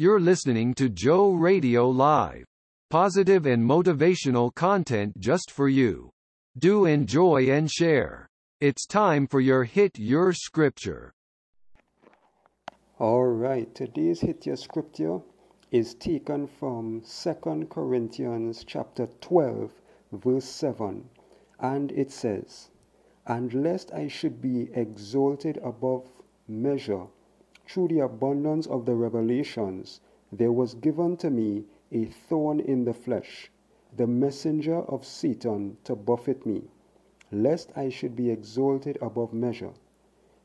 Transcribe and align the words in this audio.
You're 0.00 0.18
listening 0.18 0.72
to 0.76 0.88
Joe 0.88 1.32
Radio 1.32 1.90
Live. 1.90 2.46
Positive 2.88 3.44
and 3.44 3.62
motivational 3.62 4.50
content 4.54 5.12
just 5.18 5.50
for 5.50 5.68
you. 5.68 6.08
Do 6.56 6.86
enjoy 6.86 7.50
and 7.50 7.70
share. 7.70 8.26
It's 8.62 8.86
time 8.86 9.26
for 9.26 9.42
your 9.42 9.64
Hit 9.64 9.98
Your 9.98 10.32
Scripture. 10.32 11.12
All 12.98 13.26
right, 13.26 13.74
today's 13.74 14.22
Hit 14.22 14.46
Your 14.46 14.56
Scripture 14.56 15.18
is 15.70 15.92
taken 15.96 16.46
from 16.46 17.02
2 17.02 17.66
Corinthians 17.68 18.64
chapter 18.66 19.06
12, 19.20 19.70
verse 20.12 20.46
7, 20.46 21.10
and 21.58 21.92
it 21.92 22.10
says, 22.10 22.70
And 23.26 23.52
lest 23.52 23.92
I 23.92 24.08
should 24.08 24.40
be 24.40 24.70
exalted 24.72 25.58
above 25.62 26.08
measure 26.48 27.08
through 27.70 27.86
the 27.86 28.00
abundance 28.00 28.66
of 28.66 28.84
the 28.84 28.96
revelations, 28.96 30.00
there 30.32 30.50
was 30.50 30.74
given 30.74 31.16
to 31.16 31.30
me 31.30 31.64
a 31.92 32.04
thorn 32.04 32.58
in 32.58 32.84
the 32.84 32.92
flesh, 32.92 33.48
the 33.96 34.08
messenger 34.08 34.78
of 34.78 35.04
Satan 35.04 35.76
to 35.84 35.94
buffet 35.94 36.44
me, 36.44 36.64
lest 37.30 37.70
I 37.76 37.88
should 37.88 38.16
be 38.16 38.28
exalted 38.28 38.98
above 39.00 39.32
measure. 39.32 39.70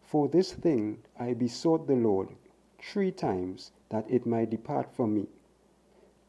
For 0.03 0.27
this 0.27 0.53
thing 0.53 0.99
I 1.17 1.33
besought 1.33 1.87
the 1.87 1.95
Lord 1.95 2.29
three 2.79 3.11
times 3.11 3.71
that 3.89 4.05
it 4.07 4.27
might 4.27 4.51
depart 4.51 4.91
from 4.91 5.15
me. 5.15 5.25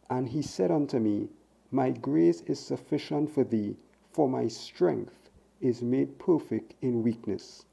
And 0.09 0.31
he 0.31 0.41
said 0.41 0.71
unto 0.71 0.99
me, 0.99 1.29
My 1.71 1.91
grace 1.91 2.41
is 2.47 2.59
sufficient 2.59 3.29
for 3.29 3.45
thee, 3.45 3.77
for 4.13 4.31
my 4.31 4.49
strength 4.49 5.29
is 5.61 5.83
made 5.83 6.19
perfect 6.19 6.75
in 6.81 7.03
weakness. 7.03 7.67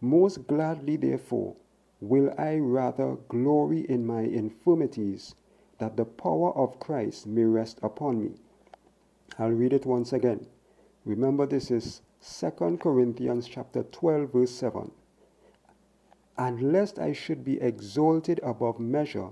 Most 0.00 0.48
gladly, 0.48 0.96
therefore, 0.96 1.54
will 2.08 2.34
I 2.36 2.56
rather 2.58 3.16
glory 3.28 3.80
in 3.80 4.06
my 4.06 4.22
infirmities, 4.22 5.34
that 5.78 5.96
the 5.96 6.04
power 6.04 6.52
of 6.52 6.78
Christ 6.78 7.26
may 7.26 7.44
rest 7.44 7.78
upon 7.82 8.20
me. 8.20 8.32
I'll 9.38 9.50
read 9.50 9.72
it 9.72 9.86
once 9.86 10.12
again. 10.12 10.46
Remember, 11.04 11.46
this 11.46 11.70
is 11.70 12.02
2 12.22 12.78
Corinthians 12.80 13.48
chapter 13.48 13.82
12, 13.82 14.32
verse 14.32 14.50
7. 14.50 14.90
And 16.36 16.72
lest 16.72 16.98
I 16.98 17.12
should 17.12 17.44
be 17.44 17.60
exalted 17.60 18.40
above 18.42 18.78
measure 18.78 19.30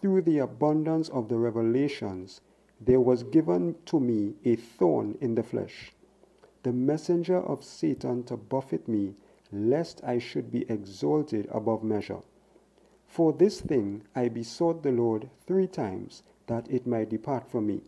through 0.00 0.22
the 0.22 0.38
abundance 0.38 1.08
of 1.08 1.28
the 1.28 1.38
revelations, 1.38 2.40
there 2.80 3.00
was 3.00 3.22
given 3.22 3.76
to 3.86 4.00
me 4.00 4.34
a 4.44 4.56
thorn 4.56 5.16
in 5.20 5.34
the 5.34 5.42
flesh, 5.42 5.92
the 6.62 6.72
messenger 6.72 7.38
of 7.38 7.64
Satan 7.64 8.24
to 8.24 8.36
buffet 8.36 8.88
me, 8.88 9.14
lest 9.52 10.02
I 10.02 10.18
should 10.18 10.50
be 10.50 10.64
exalted 10.70 11.46
above 11.52 11.84
measure. 11.84 12.22
For 13.06 13.32
this 13.32 13.60
thing 13.60 14.04
I 14.14 14.28
besought 14.28 14.82
the 14.82 14.90
Lord 14.90 15.28
three 15.46 15.66
times 15.66 16.22
that 16.46 16.70
it 16.70 16.86
might 16.86 17.10
depart 17.10 17.50
from 17.50 17.66
me. 17.66 17.82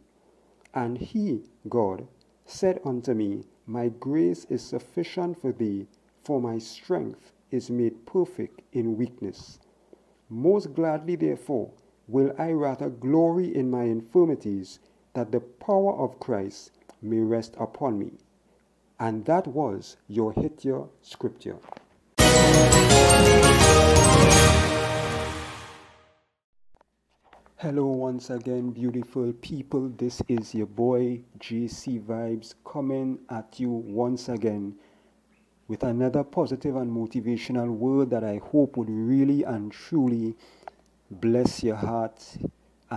And 0.75 0.99
he, 0.99 1.45
God, 1.69 2.07
said 2.45 2.81
unto 2.85 3.15
me, 3.15 3.45
My 3.67 3.89
grace 3.89 4.45
is 4.51 4.63
sufficient 4.63 5.41
for 5.41 5.53
thee, 5.53 5.87
for 6.23 6.41
my 6.41 6.59
strength 6.59 7.33
is 7.51 7.71
made 7.71 8.05
perfect 8.05 8.61
in 8.73 8.99
weakness. 8.99 9.59
Most 10.29 10.75
gladly, 10.75 11.17
therefore, 11.17 11.71
will 12.07 12.35
I 12.37 12.53
rather 12.53 12.91
glory 12.91 13.55
in 13.55 13.71
my 13.71 13.85
infirmities, 13.85 14.79
that 15.15 15.33
the 15.33 15.41
power 15.41 15.95
of 15.95 16.21
Christ 16.21 16.73
may 17.01 17.21
rest 17.21 17.55
upon 17.59 17.99
me. 17.99 18.19
And 18.99 19.25
that 19.25 19.47
was 19.49 19.97
your 20.09 20.33
hit 20.33 20.65
your 20.65 20.89
scripture. 21.03 21.57
Hello, 27.57 27.87
once 27.87 28.31
again, 28.31 28.71
beautiful 28.71 29.33
people. 29.33 29.89
This 29.97 30.23
is 30.29 30.55
your 30.55 30.67
boy 30.67 31.23
JC 31.41 32.01
Vibes 32.01 32.55
coming 32.65 33.19
at 33.31 33.59
you 33.59 33.71
once 33.71 34.29
again 34.29 34.75
with 35.67 35.83
another 35.83 36.23
positive 36.23 36.77
and 36.77 36.93
motivational 36.93 37.69
word 37.69 38.11
that 38.11 38.23
I 38.23 38.37
hope 38.37 38.77
would 38.77 38.91
really 38.91 39.43
and 39.45 39.73
truly 39.73 40.37
bless 41.11 41.65
your 41.65 41.77
heart 41.77 42.23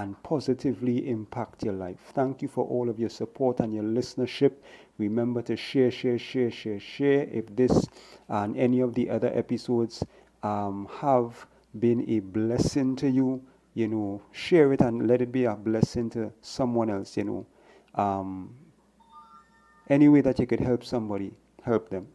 and 0.01 0.21
positively 0.21 1.09
impact 1.09 1.63
your 1.63 1.73
life. 1.73 1.97
Thank 2.13 2.43
you 2.43 2.47
for 2.47 2.65
all 2.65 2.87
of 2.87 2.99
your 2.99 3.09
support 3.09 3.59
and 3.59 3.73
your 3.73 3.83
listenership. 3.83 4.51
Remember 4.99 5.41
to 5.41 5.57
share, 5.57 5.89
share, 5.89 6.19
share, 6.19 6.51
share, 6.51 6.79
share. 6.79 7.23
If 7.31 7.55
this 7.55 7.87
and 8.29 8.55
any 8.55 8.81
of 8.81 8.93
the 8.93 9.09
other 9.09 9.31
episodes 9.33 10.03
um, 10.43 10.87
have 11.01 11.47
been 11.79 12.07
a 12.07 12.19
blessing 12.19 12.95
to 12.97 13.09
you, 13.09 13.41
you 13.73 13.87
know, 13.87 14.21
share 14.31 14.71
it 14.71 14.81
and 14.81 15.07
let 15.07 15.21
it 15.21 15.31
be 15.31 15.45
a 15.45 15.55
blessing 15.55 16.11
to 16.11 16.31
someone 16.41 16.91
else, 16.91 17.17
you 17.17 17.23
know. 17.23 17.45
Um, 17.95 18.53
any 19.89 20.09
way 20.09 20.21
that 20.21 20.37
you 20.37 20.45
could 20.45 20.59
help 20.59 20.83
somebody, 20.83 21.33
help 21.63 21.89
them. 21.89 22.07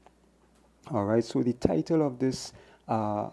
All 0.93 1.05
right, 1.05 1.25
so 1.25 1.43
the 1.43 1.55
title 1.55 2.07
of 2.07 2.21
this 2.21 2.53
uh, 2.87 3.31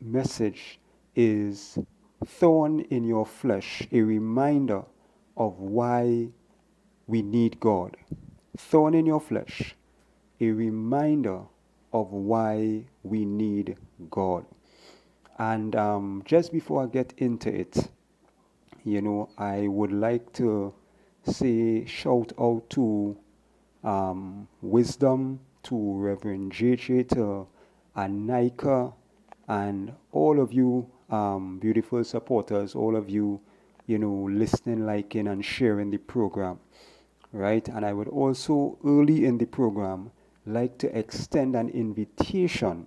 message 0.00 0.78
is 1.14 1.78
Thorn 2.24 2.80
in 2.80 3.04
Your 3.04 3.26
Flesh, 3.26 3.86
a 3.90 4.00
reminder 4.00 4.84
of 5.36 5.58
why 5.58 6.28
we 7.06 7.22
need 7.22 7.58
God. 7.58 7.96
Thorn 8.56 8.94
in 8.94 9.06
Your 9.06 9.20
Flesh, 9.20 9.74
a 10.40 10.50
reminder 10.50 11.42
of 11.92 12.12
why 12.12 12.84
we 13.02 13.24
need 13.24 13.76
God. 14.10 14.44
And 15.38 15.74
um, 15.74 16.22
just 16.24 16.52
before 16.52 16.84
I 16.84 16.86
get 16.86 17.12
into 17.16 17.52
it, 17.52 17.88
you 18.84 19.00
know, 19.00 19.28
I 19.38 19.66
would 19.68 19.92
like 19.92 20.32
to 20.34 20.74
say 21.24 21.84
shout 21.86 22.32
out 22.38 22.68
to 22.70 23.16
um, 23.84 24.48
Wisdom 24.60 25.40
to 25.64 25.94
Reverend 25.94 26.52
JJ, 26.52 27.08
to 27.10 27.46
Anika, 27.96 28.92
and 29.48 29.92
all 30.12 30.40
of 30.40 30.52
you 30.52 30.90
um, 31.12 31.58
beautiful 31.58 32.02
supporters, 32.04 32.74
all 32.74 32.96
of 32.96 33.08
you, 33.10 33.40
you 33.86 33.98
know, 33.98 34.28
listening, 34.30 34.86
liking, 34.86 35.28
and 35.28 35.44
sharing 35.44 35.90
the 35.90 35.98
program, 35.98 36.58
right? 37.32 37.66
And 37.68 37.84
I 37.84 37.92
would 37.92 38.08
also, 38.08 38.78
early 38.84 39.26
in 39.26 39.38
the 39.38 39.46
program, 39.46 40.10
like 40.46 40.78
to 40.78 40.98
extend 40.98 41.54
an 41.54 41.68
invitation. 41.68 42.86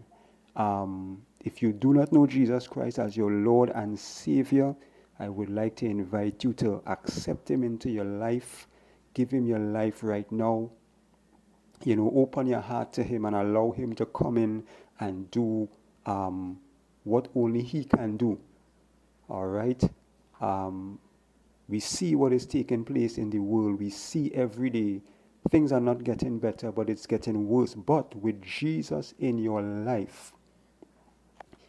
Um, 0.56 1.22
if 1.42 1.62
you 1.62 1.72
do 1.72 1.94
not 1.94 2.12
know 2.12 2.26
Jesus 2.26 2.68
Christ 2.68 3.00
as 3.00 3.16
your 3.16 3.32
Lord 3.32 3.70
and 3.70 3.98
Savior, 3.98 4.76
I 5.20 5.30
would 5.30 5.50
like 5.50 5.76
to 5.78 5.86
invite 5.86 6.44
you 6.44 6.54
to 6.54 6.82
accept 6.88 7.50
Him 7.50 7.64
into 7.64 7.90
your 7.90 8.06
life, 8.06 8.68
give 9.14 9.32
Him 9.32 9.46
your 9.46 9.60
life 9.60 10.04
right 10.04 10.30
now 10.32 10.72
you 11.84 11.96
know, 11.96 12.12
open 12.16 12.48
your 12.48 12.62
heart 12.62 12.94
to 12.94 13.04
Him 13.04 13.26
and 13.26 13.36
allow 13.36 13.72
Him 13.72 13.94
to 13.96 14.06
come 14.06 14.38
in 14.38 14.64
and 15.00 15.30
do 15.32 15.68
um, 16.06 16.58
what 17.06 17.30
only 17.34 17.62
He 17.62 17.86
can 17.86 18.18
do. 18.18 18.38
All 19.30 19.48
right? 19.48 19.82
Um, 20.42 21.00
we 21.70 21.80
see 21.80 22.16
what 22.16 22.34
is 22.34 22.46
taking 22.46 22.84
place 22.84 23.18
in 23.18 23.30
the 23.30 23.40
world. 23.40 23.80
We 23.80 23.90
see 23.90 24.32
every 24.34 24.70
day 24.70 25.02
things 25.50 25.72
are 25.72 25.80
not 25.80 26.04
getting 26.04 26.38
better, 26.38 26.72
but 26.72 26.90
it's 26.90 27.06
getting 27.06 27.48
worse. 27.48 27.74
But 27.74 28.14
with 28.16 28.42
Jesus 28.42 29.14
in 29.20 29.38
your 29.38 29.62
life, 29.62 30.34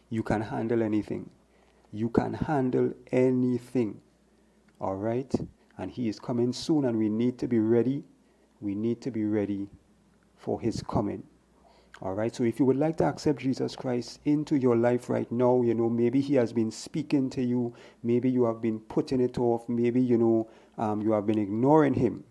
you 0.09 0.21
can 0.21 0.41
handle 0.41 0.83
anything. 0.83 1.29
You 1.93 2.09
can 2.09 2.33
handle 2.33 2.91
anything. 3.11 4.01
All 4.81 4.95
right? 4.95 5.33
And 5.77 5.89
He 5.89 6.09
is 6.09 6.19
coming 6.19 6.51
soon, 6.51 6.83
and 6.83 6.97
we 6.97 7.07
need 7.07 7.37
to 7.39 7.47
be 7.47 7.59
ready. 7.59 8.03
We 8.59 8.75
need 8.75 9.01
to 9.01 9.11
be 9.11 9.23
ready 9.23 9.69
for 10.37 10.61
his 10.61 10.81
coming. 10.87 11.23
All 11.99 12.13
right, 12.13 12.33
so 12.33 12.43
if 12.43 12.59
you 12.59 12.65
would 12.65 12.77
like 12.77 12.97
to 12.97 13.05
accept 13.05 13.39
Jesus 13.39 13.75
Christ 13.75 14.19
into 14.23 14.55
your 14.55 14.75
life 14.75 15.09
right 15.09 15.31
now, 15.31 15.63
you 15.63 15.73
know, 15.73 15.89
maybe 15.89 16.21
he 16.21 16.35
has 16.35 16.53
been 16.53 16.69
speaking 16.69 17.27
to 17.31 17.41
you, 17.43 17.73
maybe 18.03 18.29
you 18.29 18.43
have 18.43 18.61
been 18.61 18.79
putting 18.81 19.19
it 19.19 19.39
off, 19.39 19.67
maybe, 19.67 19.99
you 19.99 20.17
know, 20.17 20.47
um, 20.77 21.01
you 21.01 21.11
have 21.13 21.25
been 21.25 21.39
ignoring 21.39 21.95
him, 21.95 22.23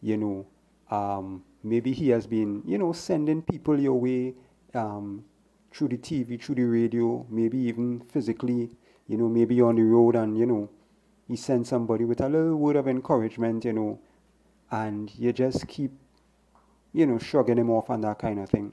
you 0.00 0.16
know, 0.16 0.46
um, 0.90 1.44
maybe 1.62 1.92
he 1.92 2.08
has 2.08 2.26
been, 2.26 2.62
you 2.64 2.78
know, 2.78 2.92
sending 2.92 3.42
people 3.42 3.78
your 3.78 4.00
way 4.00 4.34
um, 4.72 5.22
through 5.70 5.88
the 5.88 5.98
TV, 5.98 6.42
through 6.42 6.54
the 6.54 6.64
radio, 6.64 7.26
maybe 7.28 7.58
even 7.58 8.00
physically, 8.08 8.70
you 9.08 9.18
know, 9.18 9.28
maybe 9.28 9.60
on 9.60 9.76
the 9.76 9.82
road 9.82 10.16
and, 10.16 10.38
you 10.38 10.46
know, 10.46 10.70
he 11.28 11.36
sends 11.36 11.68
somebody 11.68 12.06
with 12.06 12.22
a 12.22 12.28
little 12.30 12.56
word 12.56 12.76
of 12.76 12.88
encouragement, 12.88 13.66
you 13.66 13.74
know, 13.74 14.00
and 14.70 15.14
you 15.18 15.34
just 15.34 15.68
keep 15.68 15.92
you 16.94 17.06
know, 17.06 17.18
shrugging 17.18 17.58
him 17.58 17.70
off 17.70 17.90
and 17.90 18.04
that 18.04 18.18
kind 18.18 18.38
of 18.38 18.48
thing. 18.48 18.72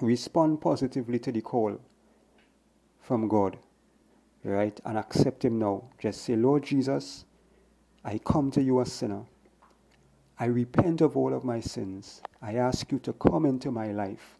Respond 0.00 0.60
positively 0.60 1.18
to 1.20 1.32
the 1.32 1.40
call 1.42 1.78
from 3.00 3.28
God, 3.28 3.58
right? 4.44 4.78
And 4.84 4.98
accept 4.98 5.44
Him 5.44 5.58
now. 5.58 5.84
Just 6.00 6.22
say, 6.22 6.36
Lord 6.36 6.64
Jesus, 6.64 7.24
I 8.04 8.18
come 8.18 8.50
to 8.52 8.62
you 8.62 8.80
a 8.80 8.86
sinner. 8.86 9.24
I 10.38 10.46
repent 10.46 11.00
of 11.02 11.16
all 11.16 11.34
of 11.34 11.44
my 11.44 11.60
sins. 11.60 12.22
I 12.42 12.56
ask 12.56 12.92
you 12.92 12.98
to 13.00 13.12
come 13.14 13.46
into 13.46 13.70
my 13.70 13.92
life, 13.92 14.38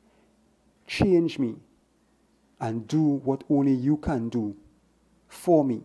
change 0.87 1.39
me, 1.39 1.57
and 2.61 2.89
do 2.89 3.03
what 3.03 3.45
only 3.51 3.75
you 3.75 3.99
can 3.99 4.29
do 4.31 4.57
for 5.29 5.65
me. 5.65 5.83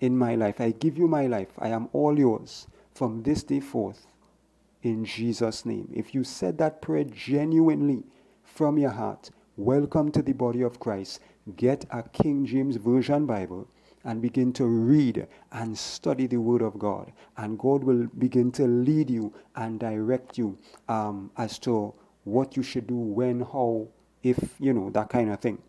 in 0.00 0.16
my 0.18 0.34
life. 0.36 0.60
I 0.60 0.72
give 0.72 0.98
you 0.98 1.08
my 1.08 1.26
life. 1.26 1.50
I 1.58 1.68
am 1.70 1.88
all 1.92 2.18
yours 2.18 2.68
from 2.94 3.22
this 3.24 3.42
day 3.44 3.60
forth 3.60 4.06
in 4.82 5.04
Jesus' 5.04 5.66
name. 5.66 5.90
If 5.94 6.14
you 6.14 6.24
said 6.24 6.58
that 6.58 6.82
prayer 6.82 7.04
genuinely 7.04 8.04
from 8.44 8.78
your 8.78 8.90
heart, 8.90 9.30
welcome 9.56 10.12
to 10.12 10.22
the 10.22 10.32
body 10.32 10.62
of 10.62 10.78
Christ. 10.78 11.20
Get 11.56 11.84
a 11.90 12.02
King 12.02 12.46
James 12.46 12.76
Version 12.76 13.26
Bible 13.26 13.68
and 14.04 14.20
begin 14.20 14.52
to 14.52 14.66
read 14.66 15.26
and 15.52 15.76
study 15.76 16.26
the 16.26 16.36
Word 16.36 16.62
of 16.62 16.78
God. 16.78 17.12
And 17.36 17.58
God 17.58 17.82
will 17.82 18.06
begin 18.18 18.52
to 18.52 18.66
lead 18.66 19.10
you 19.10 19.32
and 19.56 19.80
direct 19.80 20.38
you 20.38 20.58
um, 20.88 21.30
as 21.36 21.58
to 21.60 21.94
what 22.24 22.56
you 22.56 22.62
should 22.62 22.86
do, 22.86 22.96
when, 22.96 23.40
how, 23.40 23.88
if, 24.22 24.38
you 24.58 24.72
know, 24.72 24.90
that 24.90 25.08
kind 25.08 25.32
of 25.32 25.40
thing. 25.40 25.60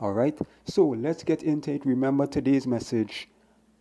All 0.00 0.12
right? 0.12 0.38
So 0.64 0.86
let's 0.86 1.22
get 1.22 1.42
into 1.42 1.72
it. 1.72 1.84
Remember 1.84 2.26
today's 2.26 2.66
message 2.66 3.28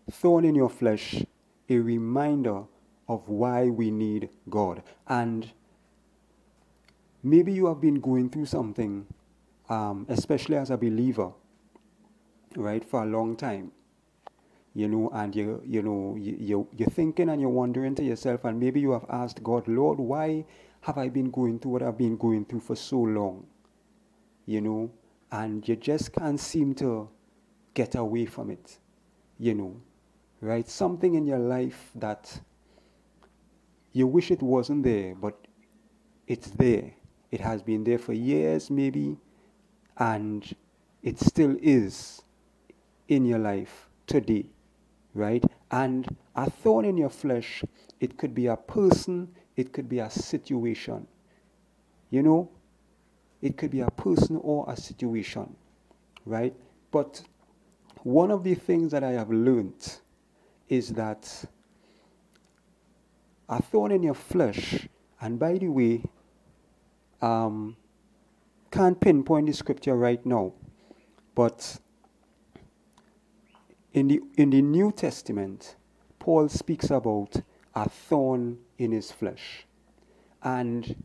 thorn 0.09 0.45
in 0.45 0.55
your 0.55 0.69
flesh, 0.69 1.23
a 1.69 1.77
reminder 1.77 2.63
of 3.07 3.27
why 3.27 3.65
we 3.65 3.91
need 3.91 4.29
God. 4.49 4.83
And 5.07 5.51
maybe 7.23 7.51
you 7.51 7.67
have 7.67 7.81
been 7.81 7.99
going 7.99 8.29
through 8.29 8.45
something, 8.45 9.05
um, 9.69 10.05
especially 10.09 10.57
as 10.57 10.69
a 10.69 10.77
believer, 10.77 11.31
right, 12.55 12.83
for 12.83 13.03
a 13.03 13.05
long 13.05 13.35
time. 13.35 13.71
You 14.73 14.87
know, 14.87 15.09
and 15.13 15.35
you 15.35 15.61
you 15.65 15.81
know 15.81 16.15
you, 16.17 16.37
you 16.39 16.67
you're 16.77 16.89
thinking 16.89 17.29
and 17.29 17.41
you're 17.41 17.49
wondering 17.49 17.95
to 17.95 18.03
yourself, 18.03 18.45
and 18.45 18.59
maybe 18.59 18.79
you 18.79 18.91
have 18.91 19.05
asked 19.09 19.43
God, 19.43 19.67
Lord, 19.67 19.99
why 19.99 20.45
have 20.81 20.97
I 20.97 21.09
been 21.09 21.31
going 21.31 21.59
through 21.59 21.71
what 21.71 21.83
I've 21.83 21.97
been 21.97 22.17
going 22.17 22.45
through 22.45 22.61
for 22.61 22.75
so 22.75 22.99
long? 22.99 23.47
You 24.45 24.61
know, 24.61 24.91
and 25.31 25.67
you 25.67 25.75
just 25.75 26.13
can't 26.13 26.39
seem 26.39 26.75
to 26.75 27.09
get 27.73 27.95
away 27.95 28.25
from 28.25 28.51
it. 28.51 28.77
You 29.39 29.55
know, 29.55 29.81
right? 30.41 30.67
Something 30.69 31.15
in 31.15 31.25
your 31.25 31.39
life 31.39 31.91
that 31.95 32.39
you 33.91 34.07
wish 34.07 34.31
it 34.31 34.41
wasn't 34.41 34.83
there, 34.83 35.15
but 35.15 35.35
it's 36.27 36.51
there. 36.51 36.93
It 37.31 37.41
has 37.41 37.61
been 37.61 37.83
there 37.83 37.99
for 37.99 38.13
years, 38.13 38.69
maybe, 38.69 39.17
and 39.97 40.55
it 41.03 41.19
still 41.19 41.55
is 41.61 42.21
in 43.07 43.25
your 43.25 43.39
life 43.39 43.87
today, 44.07 44.45
right? 45.13 45.43
And 45.71 46.07
a 46.35 46.49
thorn 46.49 46.85
in 46.85 46.97
your 46.97 47.09
flesh, 47.09 47.63
it 47.99 48.17
could 48.17 48.33
be 48.33 48.47
a 48.47 48.55
person, 48.55 49.29
it 49.55 49.73
could 49.73 49.87
be 49.87 49.99
a 49.99 50.09
situation. 50.09 51.07
You 52.09 52.23
know, 52.23 52.49
it 53.41 53.57
could 53.57 53.71
be 53.71 53.81
a 53.81 53.91
person 53.91 54.39
or 54.41 54.65
a 54.67 54.75
situation, 54.75 55.55
right? 56.25 56.53
But 56.91 57.21
one 58.03 58.31
of 58.31 58.43
the 58.43 58.55
things 58.55 58.91
that 58.91 59.03
I 59.03 59.11
have 59.11 59.29
learned 59.29 59.99
is 60.67 60.89
that 60.93 61.45
a 63.47 63.61
thorn 63.61 63.91
in 63.91 64.03
your 64.03 64.13
flesh, 64.13 64.87
and 65.21 65.37
by 65.37 65.57
the 65.57 65.67
way, 65.67 66.03
um, 67.21 67.75
can't 68.71 68.99
pinpoint 68.99 69.47
the 69.47 69.53
scripture 69.53 69.95
right 69.95 70.23
now, 70.25 70.53
but 71.35 71.79
in 73.93 74.07
the, 74.07 74.21
in 74.37 74.51
the 74.51 74.61
New 74.61 74.91
Testament, 74.91 75.75
Paul 76.19 76.49
speaks 76.49 76.89
about 76.91 77.41
a 77.75 77.89
thorn 77.89 78.59
in 78.77 78.91
his 78.91 79.11
flesh. 79.11 79.65
And 80.43 80.95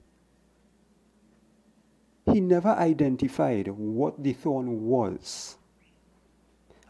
he 2.30 2.40
never 2.40 2.70
identified 2.70 3.68
what 3.68 4.22
the 4.22 4.32
thorn 4.32 4.84
was. 4.84 5.56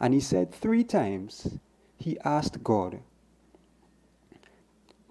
And 0.01 0.15
he 0.15 0.21
said 0.21 0.53
three 0.53 0.85
times 0.85 1.59
he 1.97 2.19
asked 2.25 2.63
God 2.63 3.01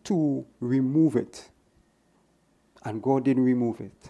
to 0.03 0.45
remove 0.59 1.15
it. 1.15 1.49
And 2.85 3.01
God 3.01 3.23
didn't 3.25 3.43
remove 3.45 3.79
it. 3.79 4.09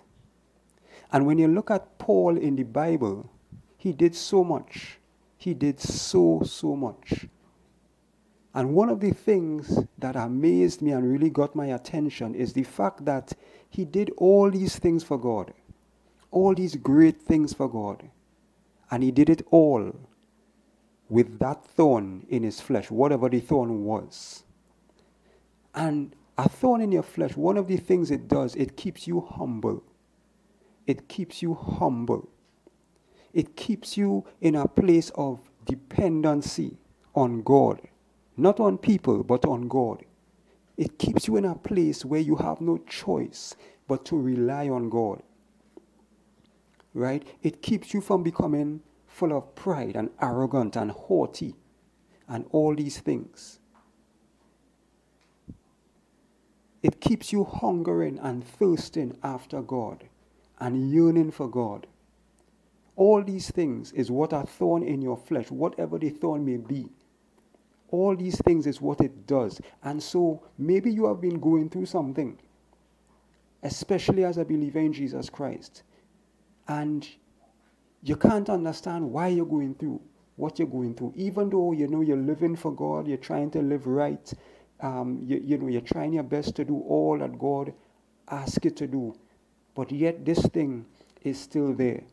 And 1.11 1.25
when 1.27 1.37
you 1.37 1.47
look 1.47 1.69
at 1.69 1.97
Paul 1.99 2.37
in 2.37 2.55
the 2.55 2.63
Bible, 2.63 3.29
he 3.77 3.93
did 3.93 4.15
so 4.15 4.43
much. 4.43 4.97
He 5.37 5.53
did 5.53 5.79
so, 5.79 6.41
so 6.45 6.75
much. 6.75 7.27
And 8.55 8.73
one 8.73 8.89
of 8.89 8.99
the 8.99 9.11
things 9.11 9.79
that 9.97 10.15
amazed 10.15 10.81
me 10.81 10.91
and 10.91 11.11
really 11.11 11.29
got 11.29 11.55
my 11.55 11.67
attention 11.67 12.35
is 12.35 12.53
the 12.53 12.63
fact 12.63 13.05
that 13.05 13.33
he 13.69 13.83
did 13.83 14.11
all 14.17 14.49
these 14.51 14.77
things 14.77 15.03
for 15.03 15.17
God, 15.17 15.53
all 16.31 16.53
these 16.53 16.75
great 16.75 17.21
things 17.21 17.53
for 17.53 17.67
God. 17.67 18.09
And 18.91 19.03
he 19.03 19.11
did 19.11 19.29
it 19.29 19.45
all 19.49 19.91
with 21.09 21.39
that 21.39 21.65
thorn 21.65 22.25
in 22.29 22.43
his 22.43 22.61
flesh, 22.61 22.89
whatever 22.91 23.27
the 23.27 23.39
thorn 23.39 23.83
was. 23.83 24.43
And 25.73 26.15
a 26.37 26.49
thorn 26.49 26.81
in 26.81 26.91
your 26.91 27.03
flesh, 27.03 27.35
one 27.35 27.57
of 27.57 27.67
the 27.67 27.77
things 27.77 28.11
it 28.11 28.27
does, 28.27 28.55
it 28.55 28.75
keeps 28.75 29.07
you 29.07 29.21
humble. 29.21 29.83
It 30.87 31.07
keeps 31.07 31.41
you 31.41 31.53
humble. 31.53 32.29
It 33.33 33.55
keeps 33.55 33.97
you 33.97 34.25
in 34.41 34.55
a 34.55 34.67
place 34.67 35.11
of 35.15 35.41
dependency 35.65 36.77
on 37.15 37.41
God. 37.41 37.81
Not 38.35 38.59
on 38.59 38.77
people, 38.77 39.23
but 39.23 39.45
on 39.45 39.67
God. 39.67 40.03
It 40.77 40.97
keeps 40.97 41.27
you 41.27 41.37
in 41.37 41.45
a 41.45 41.55
place 41.55 42.03
where 42.03 42.19
you 42.19 42.35
have 42.37 42.61
no 42.61 42.77
choice 42.79 43.55
but 43.87 44.05
to 44.05 44.17
rely 44.17 44.69
on 44.69 44.89
God. 44.89 45.21
Right? 46.93 47.27
It 47.41 47.61
keeps 47.61 47.93
you 47.93 48.01
from 48.01 48.23
becoming 48.23 48.81
full 49.07 49.33
of 49.33 49.53
pride 49.55 49.95
and 49.95 50.09
arrogant 50.21 50.75
and 50.75 50.91
haughty 50.91 51.55
and 52.27 52.45
all 52.51 52.75
these 52.75 52.99
things. 52.99 53.59
It 56.83 56.99
keeps 56.99 57.31
you 57.31 57.45
hungering 57.45 58.19
and 58.19 58.45
thirsting 58.45 59.17
after 59.23 59.61
God 59.61 60.03
and 60.59 60.91
yearning 60.91 61.31
for 61.31 61.49
God. 61.49 61.87
All 62.95 63.23
these 63.23 63.49
things 63.49 63.91
is 63.93 64.11
what 64.11 64.33
are 64.33 64.45
thorn 64.45 64.83
in 64.83 65.01
your 65.01 65.17
flesh, 65.17 65.49
whatever 65.49 65.97
the 65.97 66.09
thorn 66.09 66.45
may 66.45 66.57
be. 66.57 66.89
All 67.89 68.15
these 68.15 68.37
things 68.41 68.67
is 68.67 68.81
what 68.81 69.01
it 69.01 69.25
does. 69.25 69.61
And 69.83 70.03
so 70.03 70.43
maybe 70.57 70.91
you 70.91 71.07
have 71.07 71.21
been 71.21 71.39
going 71.39 71.69
through 71.69 71.85
something, 71.85 72.37
especially 73.63 74.25
as 74.25 74.37
a 74.37 74.45
believer 74.45 74.79
in 74.79 74.93
Jesus 74.93 75.29
Christ. 75.29 75.83
And 76.67 77.07
you 78.03 78.15
can't 78.15 78.49
understand 78.49 79.09
why 79.09 79.29
you're 79.29 79.45
going 79.45 79.75
through 79.75 80.01
what 80.35 80.57
you're 80.59 80.67
going 80.67 80.95
through. 80.95 81.13
Even 81.15 81.49
though 81.49 81.71
you 81.71 81.87
know 81.87 82.01
you're 82.01 82.17
living 82.17 82.55
for 82.55 82.71
God, 82.73 83.07
you're 83.07 83.17
trying 83.17 83.51
to 83.51 83.61
live 83.61 83.85
right, 83.87 84.33
um, 84.83 85.19
you, 85.25 85.41
you 85.43 85.57
know, 85.57 85.67
you're 85.67 85.81
trying 85.81 86.13
your 86.13 86.23
best 86.23 86.55
to 86.57 86.65
do 86.65 86.77
all 86.77 87.17
that 87.17 87.39
God 87.39 87.73
asks 88.29 88.63
you 88.65 88.71
to 88.71 88.85
do, 88.85 89.15
but 89.75 89.91
yet 89.91 90.25
this 90.25 90.45
thing 90.47 90.85
is 91.23 91.39
still 91.39 91.73
there. 91.73 92.03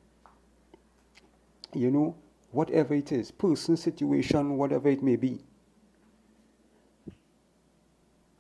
You 1.75 1.91
know, 1.91 2.15
whatever 2.53 2.95
it 2.95 3.11
is, 3.11 3.33
person, 3.33 3.77
situation, 3.77 4.57
whatever 4.57 4.89
it 4.89 5.03
may 5.03 5.17
be. 5.17 5.41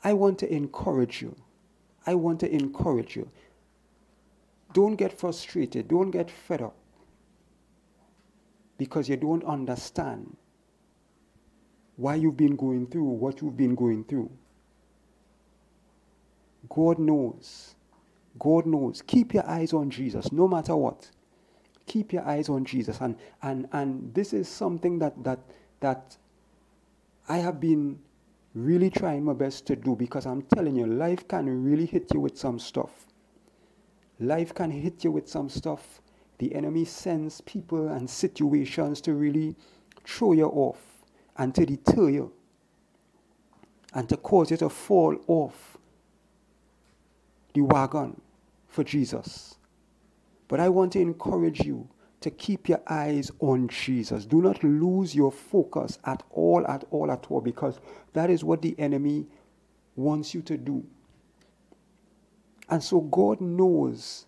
I 0.04 0.12
want 0.12 0.38
to 0.38 0.52
encourage 0.52 1.20
you. 1.20 1.34
I 2.06 2.14
want 2.14 2.40
to 2.40 2.50
encourage 2.52 3.16
you. 3.16 3.28
Don't 4.72 4.94
get 4.94 5.18
frustrated. 5.18 5.88
Don't 5.88 6.12
get 6.12 6.30
fed 6.30 6.62
up 6.62 6.76
because 8.78 9.08
you 9.08 9.16
don't 9.16 9.44
understand 9.44 10.37
why 12.00 12.14
you've 12.14 12.37
been 12.37 12.57
going 12.57 12.87
through 12.87 13.04
what 13.04 13.42
you've 13.42 13.59
been 13.59 13.75
going 13.75 14.02
through. 14.04 14.30
God 16.71 16.99
knows. 16.99 17.75
God 18.38 18.64
knows. 18.64 19.02
Keep 19.02 19.35
your 19.35 19.47
eyes 19.47 19.75
on 19.75 19.90
Jesus 19.90 20.33
no 20.33 20.49
matter 20.49 20.75
what. 20.75 21.11
Keep 21.85 22.14
your 22.14 22.26
eyes 22.26 22.49
on 22.49 22.64
Jesus. 22.64 23.02
And 23.02 23.16
and 23.42 23.69
and 23.73 24.14
this 24.14 24.33
is 24.33 24.49
something 24.49 24.99
that 25.00 25.23
that 25.25 25.40
that 25.80 26.16
I 27.28 27.37
have 27.37 27.61
been 27.61 27.99
really 28.54 28.88
trying 28.88 29.23
my 29.23 29.35
best 29.35 29.66
to 29.66 29.76
do 29.76 29.95
because 29.95 30.25
I'm 30.25 30.40
telling 30.42 30.76
you, 30.76 30.87
life 30.87 31.28
can 31.28 31.62
really 31.62 31.85
hit 31.85 32.14
you 32.14 32.21
with 32.21 32.38
some 32.38 32.59
stuff. 32.59 33.07
Life 34.19 34.54
can 34.54 34.71
hit 34.71 35.04
you 35.04 35.11
with 35.11 35.28
some 35.28 35.50
stuff. 35.50 36.00
The 36.38 36.54
enemy 36.54 36.87
sends 36.87 37.42
people 37.42 37.88
and 37.88 38.09
situations 38.09 39.02
to 39.02 39.12
really 39.12 39.54
throw 40.07 40.33
you 40.33 40.47
off 40.47 40.89
and 41.40 41.54
to 41.54 41.64
deter 41.64 42.11
you 42.11 42.32
and 43.94 44.09
to 44.11 44.16
cause 44.18 44.50
you 44.50 44.59
to 44.59 44.68
fall 44.68 45.16
off 45.26 45.78
the 47.54 47.62
wagon 47.62 48.20
for 48.68 48.85
Jesus. 48.85 49.56
But 50.49 50.61
I 50.61 50.68
want 50.68 50.92
to 50.92 51.00
encourage 51.00 51.61
you 51.61 51.88
to 52.20 52.30
keep 52.30 52.68
your 52.68 52.82
eyes 52.87 53.32
on 53.40 53.68
Jesus. 53.68 54.26
Do 54.26 54.42
not 54.42 54.62
lose 54.62 55.14
your 55.14 55.32
focus 55.32 55.99
at 56.04 56.23
all, 56.30 56.64
at 56.68 56.85
all, 56.90 57.11
at 57.11 57.26
all, 57.30 57.40
because 57.40 57.80
that 58.12 58.28
is 58.28 58.44
what 58.44 58.61
the 58.61 58.78
enemy 58.78 59.26
wants 59.97 60.35
you 60.35 60.42
to 60.42 60.59
do. 60.59 60.85
And 62.68 62.82
so 62.85 63.00
God 63.00 63.40
knows, 63.40 64.26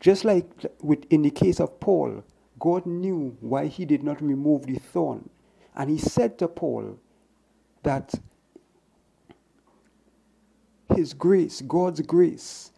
just 0.00 0.24
like 0.24 0.48
with, 0.80 1.04
in 1.10 1.20
the 1.20 1.30
case 1.30 1.60
of 1.60 1.78
Paul, 1.80 2.24
God 2.58 2.86
knew 2.86 3.36
why 3.40 3.66
he 3.66 3.84
did 3.84 4.02
not 4.02 4.22
remove 4.22 4.66
the 4.66 4.78
thorn. 4.78 5.28
And 5.74 5.90
he 5.90 5.98
said 5.98 6.38
to 6.38 6.48
Paul 6.48 6.98
that 7.82 8.14
his 10.94 11.12
grace, 11.12 11.60
God's 11.60 12.00
grace, 12.00 12.72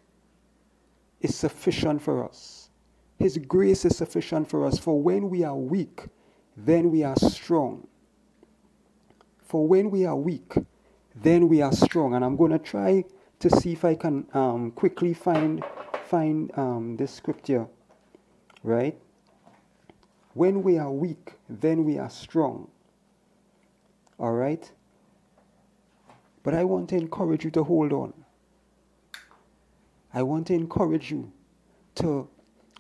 is 1.20 1.35
sufficient 1.35 2.02
for 2.02 2.25
us. 2.25 2.70
His 3.18 3.38
grace 3.38 3.85
is 3.85 3.97
sufficient 3.97 4.49
for 4.49 4.66
us. 4.66 4.78
For 4.78 5.00
when 5.00 5.30
we 5.30 5.44
are 5.44 5.56
weak, 5.56 6.06
then 6.56 6.90
we 6.90 7.02
are 7.02 7.16
strong. 7.16 7.87
For 9.42 9.66
when 9.66 9.90
we 9.90 10.04
are 10.04 10.16
weak, 10.16 10.54
then 11.14 11.49
we 11.49 11.62
are 11.62 11.73
strong. 11.73 12.14
And 12.14 12.25
I'm 12.25 12.37
going 12.37 12.52
to 12.52 12.58
try 12.58 13.04
to 13.40 13.50
see 13.50 13.73
if 13.73 13.85
I 13.85 13.94
can 13.94 14.26
um, 14.35 14.73
quickly 14.73 15.14
find 15.14 15.64
find 16.06 16.50
um, 16.56 16.97
this 16.97 17.12
scripture, 17.12 17.66
right? 18.62 18.99
When 20.38 20.62
we 20.62 20.78
are 20.78 20.92
weak, 20.92 21.33
then 21.49 21.83
we 21.85 21.99
are 21.99 22.09
strong. 22.09 22.68
All 24.21 24.35
right? 24.35 24.71
But 26.45 26.54
I 26.54 26.62
want 26.62 26.90
to 26.90 26.97
encourage 26.97 27.45
you 27.45 27.50
to 27.50 27.64
hold 27.64 27.92
on. 27.92 28.12
I 30.14 30.23
want 30.23 30.47
to 30.47 30.54
encourage 30.54 31.11
you 31.11 31.33
to 31.97 32.28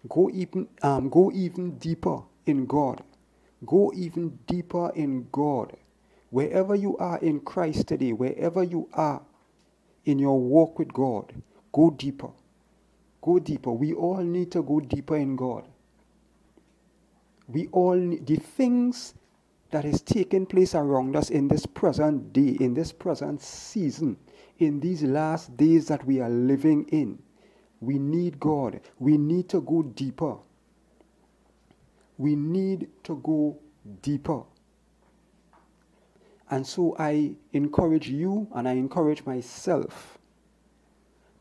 go 0.08 0.30
even, 0.30 0.68
um, 0.82 1.08
go 1.08 1.32
even 1.32 1.78
deeper 1.78 2.20
in 2.46 2.64
God. 2.64 3.02
Go 3.66 3.92
even 3.92 4.38
deeper 4.46 4.92
in 4.94 5.26
God. 5.32 5.76
Wherever 6.30 6.76
you 6.76 6.96
are 6.98 7.18
in 7.18 7.40
Christ 7.40 7.88
today, 7.88 8.12
wherever 8.12 8.62
you 8.62 8.88
are 8.92 9.20
in 10.04 10.20
your 10.20 10.38
walk 10.38 10.78
with 10.78 10.92
God, 10.92 11.32
go 11.72 11.90
deeper. 11.90 12.30
Go 13.20 13.40
deeper. 13.40 13.72
We 13.72 13.94
all 13.94 14.22
need 14.22 14.52
to 14.52 14.62
go 14.62 14.78
deeper 14.78 15.16
in 15.16 15.34
God. 15.34 15.64
We 17.48 17.68
all 17.68 17.98
the 17.98 18.36
things 18.36 19.14
that 19.70 19.84
is 19.84 20.00
taking 20.00 20.46
place 20.46 20.74
around 20.74 21.16
us 21.16 21.30
in 21.30 21.48
this 21.48 21.66
present 21.66 22.32
day, 22.32 22.56
in 22.60 22.74
this 22.74 22.92
present 22.92 23.40
season, 23.40 24.16
in 24.58 24.80
these 24.80 25.02
last 25.02 25.56
days 25.56 25.88
that 25.88 26.04
we 26.06 26.20
are 26.20 26.30
living 26.30 26.84
in. 26.90 27.18
We 27.80 27.98
need 27.98 28.38
God. 28.40 28.80
We 28.98 29.16
need 29.16 29.48
to 29.50 29.60
go 29.60 29.82
deeper. 29.82 30.36
We 32.16 32.34
need 32.34 32.88
to 33.04 33.16
go 33.16 33.58
deeper. 34.02 34.42
And 36.50 36.66
so 36.66 36.96
I 36.98 37.32
encourage 37.52 38.08
you 38.08 38.48
and 38.54 38.68
I 38.68 38.72
encourage 38.72 39.24
myself 39.24 40.18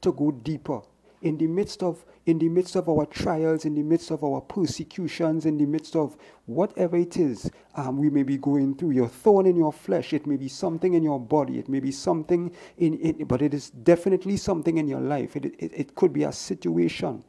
to 0.02 0.12
go 0.12 0.32
deeper 0.32 0.82
in 1.22 1.38
the 1.38 1.48
midst 1.48 1.84
of 1.84 2.06
in 2.26 2.40
the 2.40 2.50
midst 2.50 2.76
of 2.76 2.90
our 2.90 3.06
trials, 3.06 3.64
in 3.64 3.74
the 3.74 3.82
midst 3.82 4.12
of 4.12 4.22
our 4.22 4.42
persecutions, 4.42 5.46
in 5.46 5.58
the 5.58 5.66
midst 5.66 5.96
of 5.96 6.18
whatever 6.46 6.98
it 6.98 7.16
is 7.16 7.50
um, 7.76 7.98
we 7.98 8.10
may 8.10 8.24
be 8.24 8.38
going 8.38 8.76
through, 8.76 8.92
your 8.92 9.08
thorn 9.08 9.46
in 9.46 9.56
your 9.56 9.72
flesh, 9.72 10.12
it 10.12 10.28
may 10.28 10.36
be 10.36 10.50
something 10.50 10.94
in 10.94 11.04
your 11.04 11.22
body, 11.22 11.58
it 11.58 11.70
may 11.70 11.80
be 11.80 11.92
something 11.92 12.52
in, 12.78 12.96
in 12.96 13.26
but 13.26 13.42
it 13.42 13.54
is 13.54 13.70
definitely 13.70 14.36
something 14.36 14.78
in 14.78 14.90
your 14.90 15.00
life. 15.00 15.38
It, 15.38 15.46
it, 15.46 15.72
it 15.74 15.96
could 15.96 16.12
be 16.12 16.24
a 16.24 16.34
situation. 16.34 17.24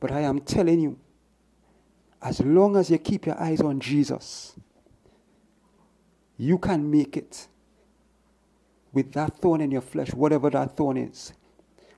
But 0.00 0.10
I 0.12 0.20
am 0.20 0.40
telling 0.40 0.80
you, 0.80 0.98
as 2.22 2.40
long 2.40 2.76
as 2.76 2.90
you 2.90 2.96
keep 2.96 3.26
your 3.26 3.38
eyes 3.38 3.60
on 3.60 3.80
Jesus, 3.80 4.54
you 6.38 6.56
can 6.56 6.90
make 6.90 7.18
it 7.18 7.48
with 8.92 9.12
that 9.12 9.36
thorn 9.38 9.60
in 9.60 9.70
your 9.70 9.82
flesh, 9.82 10.12
whatever 10.14 10.50
that 10.50 10.76
thorn 10.76 10.96
is 10.96 11.32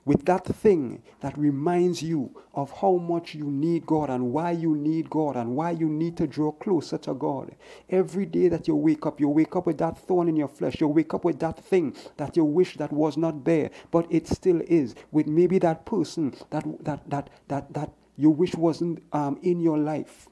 with 0.05 0.25
that 0.25 0.45
thing 0.45 1.01
that 1.21 1.37
reminds 1.37 2.01
you 2.01 2.29
of 2.53 2.71
how 2.81 2.97
much 2.97 3.33
you 3.33 3.49
need 3.49 3.85
God 3.85 4.09
and 4.09 4.31
why 4.33 4.51
you 4.51 4.75
need 4.75 5.09
God 5.09 5.35
and 5.35 5.55
why 5.55 5.71
you 5.71 5.87
need 5.87 6.17
to 6.17 6.27
draw 6.27 6.51
closer 6.51 6.97
to 6.99 7.13
God. 7.13 7.55
Every 7.89 8.25
day 8.25 8.49
that 8.49 8.67
you 8.67 8.75
wake 8.75 9.05
up, 9.05 9.19
you 9.19 9.29
wake 9.29 9.55
up 9.55 9.65
with 9.65 9.77
that 9.77 9.97
thorn 9.97 10.27
in 10.27 10.35
your 10.35 10.47
flesh. 10.47 10.81
You 10.81 10.87
wake 10.87 11.13
up 11.13 11.23
with 11.23 11.39
that 11.39 11.57
thing 11.63 11.95
that 12.17 12.35
you 12.35 12.43
wish 12.43 12.75
that 12.77 12.91
was 12.91 13.17
not 13.17 13.45
there, 13.45 13.71
but 13.91 14.05
it 14.09 14.27
still 14.27 14.61
is. 14.67 14.95
With 15.11 15.27
maybe 15.27 15.57
that 15.59 15.85
person 15.85 16.35
that 16.49 16.65
that 16.83 17.09
that 17.09 17.29
that 17.47 17.73
that 17.73 17.91
you 18.17 18.29
wish 18.29 18.53
wasn't 18.55 19.01
um, 19.13 19.39
in 19.41 19.59
your 19.59 19.77
life. 19.77 20.27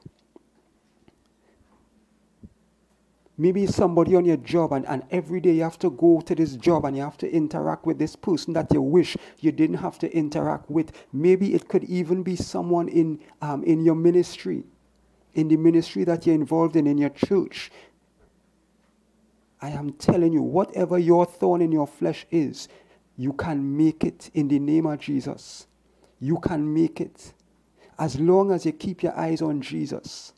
Maybe 3.38 3.66
somebody 3.66 4.14
on 4.14 4.26
your 4.26 4.36
job, 4.36 4.72
and, 4.72 4.86
and 4.86 5.04
every 5.10 5.40
day 5.40 5.52
you 5.52 5.62
have 5.62 5.78
to 5.78 5.90
go 5.90 6.20
to 6.20 6.34
this 6.34 6.54
job 6.56 6.84
and 6.84 6.96
you 6.96 7.02
have 7.02 7.16
to 7.18 7.32
interact 7.32 7.86
with 7.86 7.98
this 7.98 8.14
person 8.14 8.52
that 8.52 8.72
you 8.72 8.82
wish 8.82 9.16
you 9.40 9.50
didn't 9.52 9.78
have 9.78 9.98
to 10.00 10.14
interact 10.14 10.70
with. 10.70 10.92
Maybe 11.12 11.54
it 11.54 11.68
could 11.68 11.84
even 11.84 12.22
be 12.22 12.36
someone 12.36 12.88
in, 12.88 13.20
um, 13.40 13.64
in 13.64 13.84
your 13.84 13.94
ministry, 13.94 14.64
in 15.34 15.48
the 15.48 15.56
ministry 15.56 16.04
that 16.04 16.26
you're 16.26 16.34
involved 16.34 16.76
in, 16.76 16.86
in 16.86 16.98
your 16.98 17.10
church. 17.10 17.70
I 19.62 19.70
am 19.70 19.92
telling 19.92 20.32
you, 20.32 20.42
whatever 20.42 20.98
your 20.98 21.24
thorn 21.24 21.62
in 21.62 21.72
your 21.72 21.86
flesh 21.86 22.26
is, 22.30 22.68
you 23.16 23.32
can 23.32 23.76
make 23.76 24.04
it 24.04 24.30
in 24.34 24.48
the 24.48 24.58
name 24.58 24.86
of 24.86 24.98
Jesus. 24.98 25.66
You 26.20 26.38
can 26.38 26.72
make 26.72 27.00
it. 27.00 27.32
As 27.98 28.18
long 28.20 28.50
as 28.50 28.66
you 28.66 28.72
keep 28.72 29.02
your 29.02 29.16
eyes 29.16 29.40
on 29.40 29.62
Jesus. 29.62 30.32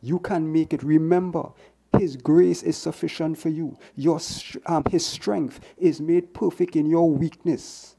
You 0.00 0.18
can 0.18 0.52
make 0.52 0.72
it. 0.72 0.82
Remember, 0.82 1.50
His 1.98 2.16
grace 2.16 2.62
is 2.62 2.76
sufficient 2.76 3.38
for 3.38 3.48
you. 3.48 3.76
Your, 3.96 4.20
um, 4.66 4.84
his 4.90 5.04
strength 5.04 5.60
is 5.78 6.00
made 6.00 6.34
perfect 6.34 6.76
in 6.76 6.86
your 6.86 7.10
weakness. 7.10 7.96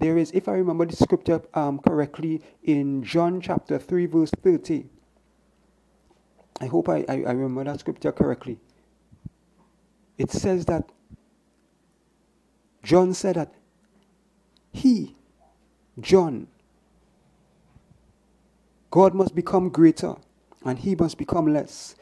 There 0.00 0.16
is, 0.16 0.30
if 0.32 0.48
I 0.48 0.52
remember 0.52 0.86
the 0.86 0.96
scripture 0.96 1.42
um, 1.52 1.78
correctly, 1.78 2.42
in 2.62 3.02
John 3.02 3.40
chapter 3.40 3.78
3, 3.78 4.06
verse 4.06 4.30
30. 4.42 4.86
I 6.60 6.66
hope 6.66 6.88
I, 6.88 7.04
I, 7.08 7.14
I 7.26 7.32
remember 7.32 7.64
that 7.64 7.80
scripture 7.80 8.10
correctly. 8.10 8.58
It 10.16 10.30
says 10.30 10.64
that 10.66 10.90
John 12.82 13.12
said 13.12 13.36
that 13.36 13.52
he, 14.72 15.16
John, 16.00 16.46
God 18.90 19.14
must 19.14 19.34
become 19.34 19.68
greater 19.68 20.14
and 20.64 20.78
he 20.78 20.94
must 20.94 21.16
become 21.18 21.52
less. 21.52 21.94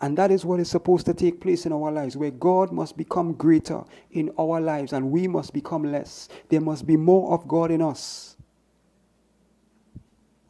And 0.00 0.16
that 0.16 0.30
is 0.30 0.44
what 0.46 0.60
is 0.60 0.70
supposed 0.70 1.04
to 1.06 1.14
take 1.14 1.40
place 1.40 1.66
in 1.66 1.72
our 1.72 1.92
lives, 1.92 2.16
where 2.16 2.30
God 2.30 2.72
must 2.72 2.96
become 2.96 3.34
greater 3.34 3.84
in 4.12 4.32
our 4.38 4.60
lives 4.60 4.94
and 4.94 5.10
we 5.10 5.28
must 5.28 5.52
become 5.52 5.84
less. 5.84 6.28
There 6.48 6.60
must 6.60 6.86
be 6.86 6.96
more 6.96 7.34
of 7.34 7.46
God 7.46 7.70
in 7.70 7.82
us 7.82 8.36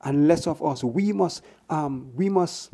and 0.04 0.28
less 0.28 0.46
of 0.46 0.64
us. 0.64 0.84
We 0.84 1.12
must, 1.12 1.42
um, 1.68 2.12
we 2.14 2.28
must 2.28 2.70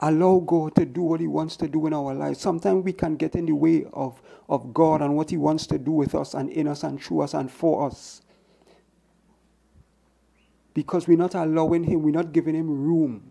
allow 0.00 0.38
God 0.40 0.74
to 0.76 0.86
do 0.86 1.02
what 1.02 1.20
He 1.20 1.26
wants 1.26 1.56
to 1.58 1.68
do 1.68 1.86
in 1.86 1.92
our 1.92 2.14
lives. 2.14 2.40
Sometimes 2.40 2.82
we 2.82 2.94
can 2.94 3.16
get 3.16 3.34
in 3.34 3.44
the 3.44 3.54
way 3.54 3.84
of, 3.92 4.20
of 4.48 4.72
God 4.72 5.02
and 5.02 5.14
what 5.14 5.28
He 5.28 5.36
wants 5.36 5.66
to 5.66 5.78
do 5.78 5.92
with 5.92 6.14
us 6.14 6.32
and 6.32 6.48
in 6.50 6.66
us 6.66 6.82
and 6.82 7.00
through 7.00 7.20
us 7.20 7.34
and 7.34 7.50
for 7.50 7.86
us 7.86 8.22
because 10.74 11.08
we're 11.08 11.16
not 11.16 11.34
allowing 11.34 11.84
Him, 11.84 12.02
we're 12.02 12.10
not 12.10 12.32
giving 12.32 12.54
Him 12.54 12.68
room 12.68 13.30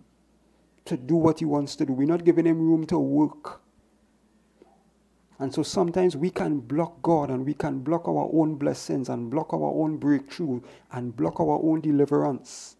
to 0.85 0.97
do 0.97 1.15
what 1.15 1.39
He 1.39 1.45
wants 1.45 1.75
to 1.77 1.85
do. 1.85 1.93
We're 1.93 2.07
not 2.07 2.25
giving 2.25 2.45
Him 2.45 2.59
room 2.59 2.85
to 2.87 2.97
work. 2.97 3.61
And 5.39 5.53
so 5.53 5.61
sometimes 5.63 6.15
we 6.15 6.29
can 6.29 6.59
block 6.59 7.01
God 7.01 7.29
and 7.29 7.45
we 7.45 7.53
can 7.53 7.79
block 7.79 8.07
our 8.07 8.29
own 8.33 8.55
blessings 8.55 9.09
and 9.09 9.29
block 9.29 9.53
our 9.53 9.73
own 9.73 9.97
breakthrough 9.97 10.61
and 10.91 11.15
block 11.15 11.39
our 11.39 11.59
own 11.61 11.81
deliverance 11.81 12.77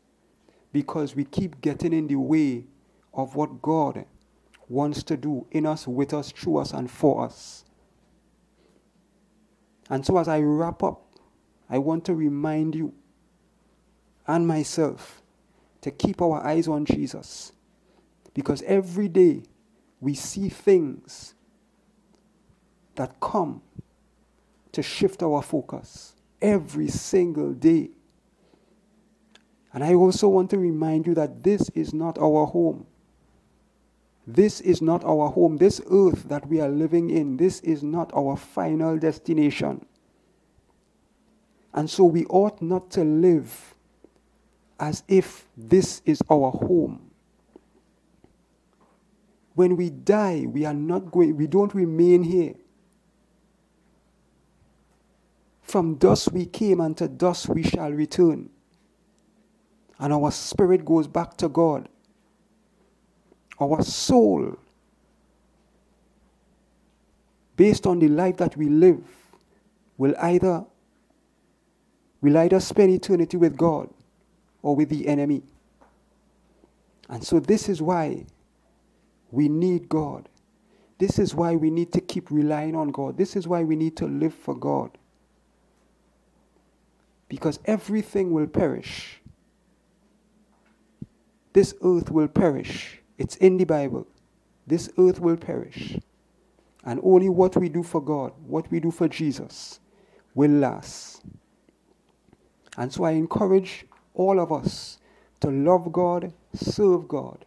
because 0.72 1.16
we 1.16 1.26
keep 1.26 1.60
getting 1.62 1.94
in 1.94 2.08
the 2.08 2.16
way 2.16 2.66
of 3.14 3.36
what 3.36 3.62
God 3.62 4.06
wants 4.70 5.04
to 5.04 5.18
do 5.18 5.46
in 5.52 5.66
us, 5.66 5.88
with 5.88 6.14
us, 6.14 6.32
through 6.32 6.58
us, 6.58 6.72
and 6.74 6.90
for 6.90 7.26
us. 7.26 7.66
And 9.90 10.06
so 10.06 10.18
as 10.18 10.28
I 10.28 10.40
wrap 10.40 10.84
up, 10.84 11.02
I 11.70 11.78
want 11.80 12.06
to 12.06 12.16
remind 12.16 12.76
you 12.76 12.94
and 14.28 14.48
myself 14.48 15.22
to 15.82 15.92
keep 15.92 16.22
our 16.22 16.46
eyes 16.46 16.68
on 16.68 16.86
Jesus. 16.86 17.52
Because 18.34 18.62
every 18.64 19.08
day 19.08 19.44
we 20.00 20.14
see 20.14 20.50
things 20.50 21.36
that 22.96 23.20
come 23.20 23.62
to 24.72 24.82
shift 24.82 25.22
our 25.24 25.42
focus. 25.42 26.16
Every 26.42 26.88
single 26.88 27.54
day. 27.54 27.90
And 29.74 29.84
I 29.84 29.94
also 29.94 30.28
want 30.28 30.50
to 30.52 30.58
remind 30.58 31.08
you 31.08 31.16
that 31.16 31.44
this 31.44 31.70
is 31.70 31.94
not 31.94 32.18
our 32.18 32.46
home. 32.46 32.86
This 34.26 34.62
is 34.62 34.82
not 34.82 35.04
our 35.04 35.30
home. 35.30 35.58
This 35.58 35.82
earth 35.92 36.24
that 36.30 36.48
we 36.48 36.62
are 36.62 36.70
living 36.70 37.10
in, 37.10 37.38
this 37.38 37.60
is 37.62 37.84
not 37.84 38.12
our 38.16 38.38
final 38.38 38.98
destination. 38.98 39.86
And 41.74 41.90
so 41.90 42.04
we 42.04 42.26
ought 42.26 42.62
not 42.62 42.92
to 42.92 43.04
live 43.04 43.73
as 44.80 45.04
if 45.08 45.46
this 45.56 46.02
is 46.06 46.22
our 46.30 46.52
home. 46.52 47.12
When 49.56 49.78
we 49.78 49.90
die, 49.90 50.46
we 50.48 50.66
are 50.66 50.74
not 50.74 51.12
going, 51.12 51.38
we 51.38 51.48
don't 51.48 51.74
remain 51.74 52.24
here. 52.24 52.56
From 55.62 55.96
dust 55.96 56.32
we 56.32 56.46
came, 56.46 56.82
and 56.82 56.98
to 56.98 57.08
dust 57.08 57.50
we 57.50 57.64
shall 57.64 57.92
return. 57.92 58.50
And 60.00 60.12
our 60.12 60.32
spirit 60.32 60.84
goes 60.84 61.08
back 61.08 61.38
to 61.38 61.50
God. 61.50 61.88
Our 63.62 63.84
soul, 63.84 64.58
based 67.56 67.86
on 67.86 68.00
the 68.00 68.08
life 68.08 68.38
that 68.38 68.58
we 68.58 68.68
live, 68.68 69.04
will 69.98 70.16
either 70.20 70.66
will 72.22 72.38
either 72.38 72.60
spend 72.60 72.90
eternity 72.90 73.38
with 73.38 73.56
God 73.58 73.90
or 74.64 74.76
with 74.76 74.90
the 74.90 75.08
enemy. 75.08 75.44
And 77.10 77.24
so 77.24 77.40
this 77.40 77.70
is 77.70 77.80
why 77.82 78.26
we 79.30 79.48
need 79.48 79.88
God. 79.88 80.28
This 80.98 81.20
is 81.20 81.36
why 81.36 81.56
we 81.56 81.70
need 81.70 81.92
to 81.94 82.02
keep 82.02 82.32
relying 82.32 82.76
on 82.76 82.90
God. 82.90 83.18
This 83.18 83.36
is 83.36 83.48
why 83.48 83.64
we 83.64 83.76
need 83.76 83.96
to 83.98 84.06
live 84.06 84.34
for 84.34 84.56
God. 84.56 84.98
Because 87.28 87.60
everything 87.66 88.32
will 88.32 88.48
perish. 88.48 89.20
This 91.52 91.76
earth 91.84 92.10
will 92.10 92.28
perish. 92.28 93.00
It's 93.18 93.36
in 93.38 93.58
the 93.58 93.66
Bible. 93.66 94.08
This 94.66 94.90
earth 94.98 95.20
will 95.20 95.38
perish. 95.38 95.98
And 96.86 97.00
only 97.04 97.30
what 97.30 97.56
we 97.58 97.70
do 97.70 97.84
for 97.84 98.02
God, 98.02 98.34
what 98.46 98.70
we 98.72 98.80
do 98.80 98.92
for 98.92 99.08
Jesus, 99.08 99.80
will 100.36 100.52
last. 100.52 101.22
And 102.78 102.92
so 102.92 103.04
I 103.04 103.12
encourage 103.12 103.86
all 104.14 104.40
of 104.40 104.52
us 104.52 105.00
to 105.40 105.50
love 105.50 105.92
God, 105.92 106.34
serve 106.54 107.08
God, 107.08 107.44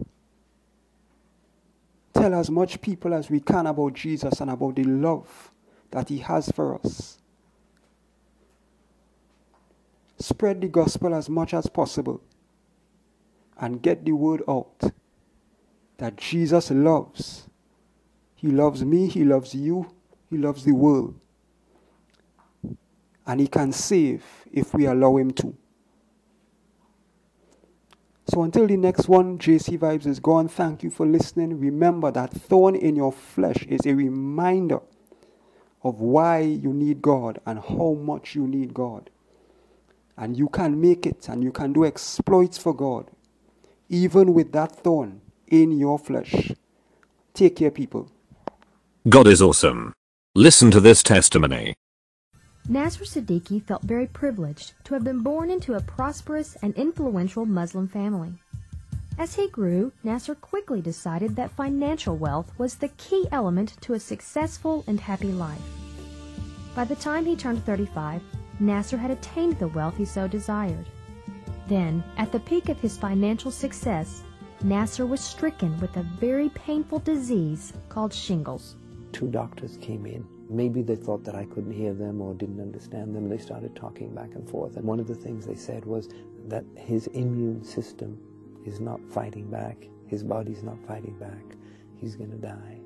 tell 2.13 2.35
as 2.35 2.51
much 2.51 2.81
people 2.81 3.15
as 3.15 3.31
we 3.31 3.41
can 3.41 3.67
about 3.67 3.95
Jesus 3.95 4.41
and 4.41 4.51
about 4.51 4.77
the 4.77 4.85
love 4.85 5.51
that 5.91 6.09
He 6.09 6.19
has 6.19 6.51
for 6.51 6.75
us. 6.81 7.19
Spread 10.19 10.61
the 10.61 10.69
gospel 10.69 11.15
as 11.15 11.29
much 11.29 11.55
as 11.55 11.67
possible 11.69 12.21
and 13.59 13.83
get 13.83 14.05
the 14.05 14.13
word 14.13 14.43
out 14.49 14.93
that 15.99 16.17
Jesus 16.17 16.71
loves. 16.71 17.49
He 18.35 18.49
loves 18.49 18.85
me, 18.85 19.09
He 19.09 19.25
loves 19.25 19.55
you, 19.55 19.91
He 20.31 20.37
loves 20.37 20.65
the 20.65 20.73
world. 20.73 21.19
And 23.27 23.41
He 23.41 23.49
can 23.49 23.73
save 23.73 24.25
if 24.53 24.75
we 24.75 24.87
allow 24.87 25.17
Him 25.17 25.31
to. 25.33 25.57
So 28.29 28.43
until 28.43 28.67
the 28.67 28.77
next 28.77 29.09
one, 29.09 29.39
JC 29.39 29.79
Vibes 29.79 30.07
is 30.07 30.19
gone. 30.19 30.49
Thank 30.49 30.83
you 30.83 30.91
for 30.91 31.07
listening. 31.07 31.61
Remember 31.61 32.11
that 32.11 32.33
thorn 32.33 32.75
in 32.75 32.97
your 32.97 33.13
flesh 33.13 33.65
is 33.69 33.87
a 33.87 33.95
reminder 33.95 34.81
of 35.85 36.01
why 36.01 36.41
you 36.41 36.73
need 36.73 37.01
God 37.01 37.41
and 37.47 37.61
how 37.61 37.93
much 37.93 38.35
you 38.35 38.49
need 38.49 38.75
God. 38.75 39.11
And 40.17 40.37
you 40.37 40.49
can 40.49 40.81
make 40.81 41.07
it 41.07 41.29
and 41.29 41.45
you 41.45 41.53
can 41.53 41.73
do 41.73 41.85
exploits 41.85 42.59
for 42.59 42.75
God, 42.75 43.11
even 43.89 44.35
with 44.35 44.51
that 44.53 44.75
thorn 44.75 45.21
in 45.47 45.71
your 45.79 45.99
flesh. 45.99 46.51
Take 47.33 47.57
care, 47.57 47.71
people. 47.71 48.11
God 49.09 49.29
is 49.29 49.41
awesome. 49.41 49.93
Listen 50.35 50.73
to 50.73 50.81
this 50.81 51.03
testimony. 51.05 51.75
Nasir 52.69 53.05
Siddiki 53.05 53.63
felt 53.63 53.83
very 53.83 54.09
privileged 54.09 54.73
to 54.83 54.95
have 54.95 55.05
been 55.05 55.23
born 55.23 55.53
into 55.53 55.75
a 55.75 55.81
prosperous 55.81 56.57
and 56.63 56.75
influential 56.75 57.47
Muslim 57.47 57.87
family. 57.87 58.33
As 59.17 59.37
he 59.37 59.49
grew, 59.49 59.93
Nasir 60.03 60.35
quickly 60.35 60.81
decided 60.81 61.37
that 61.37 61.53
financial 61.53 62.17
wealth 62.17 62.51
was 62.59 62.75
the 62.75 62.89
key 62.89 63.29
element 63.31 63.77
to 63.83 63.95
a 63.95 64.01
successful 64.01 64.83
and 64.89 64.99
happy 64.99 65.31
life. 65.31 65.63
By 66.75 66.85
the 66.85 66.97
time 66.97 67.25
he 67.25 67.37
turned 67.37 67.65
35, 67.65 68.21
Nasir 68.59 68.97
had 68.97 69.13
attained 69.13 69.61
the 69.61 69.69
wealth 69.69 69.97
he 69.97 70.05
so 70.05 70.27
desired. 70.27 70.87
Then, 71.69 72.03
at 72.17 72.33
the 72.33 72.41
peak 72.41 72.69
of 72.69 72.81
his 72.81 72.99
financial 72.99 73.53
success, 73.53 74.25
Nasir 74.65 75.07
was 75.07 75.21
stricken 75.21 75.79
with 75.79 75.97
a 75.97 76.03
very 76.03 76.49
painful 76.49 76.99
disease 76.99 77.73
called 77.89 78.13
shingles. 78.13 78.75
Two 79.13 79.29
doctors 79.29 79.77
came 79.77 80.05
in 80.05 80.27
Maybe 80.49 80.83
they 80.83 80.97
thought 80.97 81.25
that 81.25 81.35
I 81.35 81.45
couldn't 81.45 81.73
hear 81.73 81.93
them 81.93 82.21
or 82.21 82.35
didn't 82.35 82.61
understand 82.61 83.15
them. 83.15 83.29
They 83.29 83.39
started 83.39 83.75
talking 83.75 84.15
back 84.15 84.35
and 84.35 84.49
forth. 84.49 84.77
And 84.77 84.85
one 84.85 85.01
of 85.01 85.09
the 85.09 85.15
things 85.15 85.45
they 85.45 85.57
said 85.57 85.85
was 85.85 86.09
that 86.47 86.65
his 86.77 87.09
immune 87.09 87.65
system 87.65 88.19
is 88.65 88.81
not 88.81 89.01
fighting 89.11 89.51
back. 89.51 89.89
His 90.07 90.23
body's 90.23 90.63
not 90.63 90.79
fighting 90.87 91.19
back. 91.19 91.57
He's 91.97 92.15
going 92.15 92.31
to 92.31 92.37
die. 92.37 92.79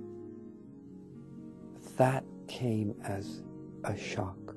That 1.96 2.24
came 2.48 2.94
as 3.04 3.42
a 3.84 3.96
shock 3.96 4.54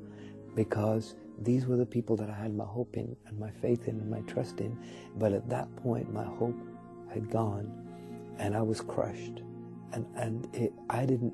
because 0.56 1.16
these 1.42 1.66
were 1.66 1.76
the 1.76 1.86
people 1.86 2.16
that 2.18 2.30
I 2.30 2.34
had 2.34 2.56
my 2.56 2.66
hope 2.66 2.96
in 2.96 3.16
and 3.28 3.38
my 3.38 3.50
faith 3.50 3.88
in 3.88 4.00
and 4.00 4.10
my 4.10 4.22
trust 4.22 4.62
in. 4.62 4.78
But 5.18 5.34
at 5.34 5.50
that 5.50 5.74
point, 5.78 6.14
my 6.14 6.24
hope 6.24 6.58
had 7.14 7.30
gone 7.30 7.72
and 8.38 8.56
I 8.56 8.62
was 8.62 8.80
crushed. 8.82 9.42
And, 9.92 10.06
and 10.16 10.48
it, 10.56 10.74
I 10.90 11.06
didn't 11.06 11.34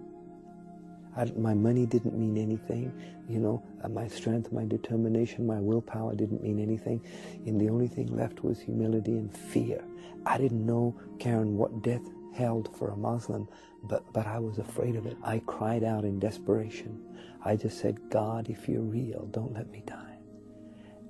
I, 1.18 1.26
my 1.38 1.54
money 1.54 1.86
didn't 1.86 2.18
mean 2.18 2.38
anything. 2.38 2.92
You 3.28 3.40
know, 3.40 3.64
uh, 3.84 3.90
my 3.90 4.08
strength, 4.08 4.52
my 4.52 4.66
determination, 4.66 5.46
my 5.46 5.60
willpower 5.60 6.16
didn't 6.16 6.42
mean 6.42 6.60
anything. 6.60 7.02
And 7.46 7.60
the 7.60 7.70
only 7.70 7.88
thing 7.88 8.16
left 8.16 8.44
was 8.44 8.60
humility 8.60 9.14
and 9.14 9.36
fear. 9.36 9.84
I 10.26 10.38
didn't 10.38 10.66
know, 10.66 10.96
Karen, 11.20 11.58
what 11.58 11.82
death 11.82 12.02
held 12.34 12.76
for 12.78 12.90
a 12.90 12.96
Muslim, 12.96 13.48
but, 13.84 14.12
but 14.14 14.28
I 14.28 14.40
was 14.40 14.58
afraid 14.58 14.96
of 14.96 15.06
it. 15.06 15.18
I 15.24 15.40
cried 15.46 15.84
out 15.84 16.04
in 16.04 16.20
desperation. 16.20 17.02
I 17.44 17.56
just 17.56 17.80
said, 17.80 18.10
God, 18.10 18.50
if 18.50 18.68
you're 18.68 18.82
real, 18.82 19.28
don't 19.32 19.54
let 19.54 19.70
me 19.70 19.84
die. 19.86 20.18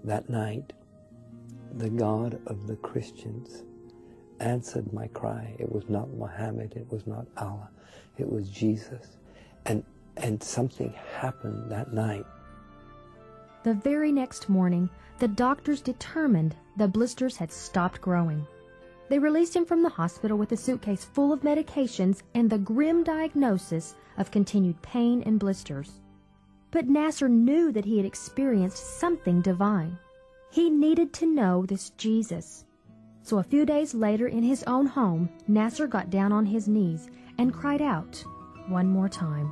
That 0.04 0.30
night, 0.30 0.74
the 1.74 1.90
God 1.90 2.40
of 2.48 2.68
the 2.68 2.76
Christians 2.78 3.64
answered 4.40 4.94
my 4.94 5.08
cry. 5.08 5.56
It 5.60 5.72
was 5.72 5.90
not 5.90 6.10
Muhammad, 6.10 6.74
it 6.76 6.90
was 6.90 7.06
not 7.06 7.28
Allah, 7.38 7.70
it 8.18 8.30
was 8.30 8.50
Jesus. 8.50 9.18
And, 9.66 9.84
and 10.18 10.42
something 10.42 10.94
happened 11.16 11.72
that 11.72 11.94
night. 11.94 12.26
The 13.64 13.74
very 13.74 14.12
next 14.12 14.50
morning, 14.50 14.90
the 15.20 15.28
doctors 15.28 15.82
determined 15.82 16.56
the 16.78 16.88
blisters 16.88 17.36
had 17.36 17.52
stopped 17.52 18.00
growing. 18.00 18.48
They 19.10 19.20
released 19.20 19.56
him 19.56 19.66
from 19.66 19.84
the 19.84 19.90
hospital 19.90 20.38
with 20.38 20.52
a 20.52 20.58
suitcase 20.58 21.04
full 21.04 21.34
of 21.34 21.42
medications 21.42 22.22
and 22.36 22.50
the 22.50 22.58
grim 22.60 23.04
diagnosis 23.04 23.96
of 24.18 24.32
continued 24.32 24.82
pain 24.82 25.24
and 25.26 25.40
blisters. 25.40 26.00
But 26.72 26.88
Nasir 26.88 27.28
knew 27.28 27.72
that 27.72 27.86
he 27.86 27.98
had 27.98 28.06
experienced 28.06 29.00
something 29.00 29.42
divine. 29.42 29.98
He 30.52 30.70
needed 30.70 31.14
to 31.14 31.26
know 31.26 31.66
this 31.66 31.90
Jesus. 31.92 32.66
So 33.24 33.40
a 33.40 33.44
few 33.44 33.66
days 33.66 33.94
later 33.94 34.28
in 34.28 34.44
his 34.44 34.64
own 34.64 34.86
home, 34.86 35.30
Nasir 35.48 35.88
got 35.88 36.10
down 36.10 36.32
on 36.32 36.46
his 36.46 36.68
knees 36.68 37.10
and 37.38 37.54
cried 37.54 37.82
out, 37.82 38.24
one 38.70 38.88
more 38.88 39.10
time. 39.10 39.52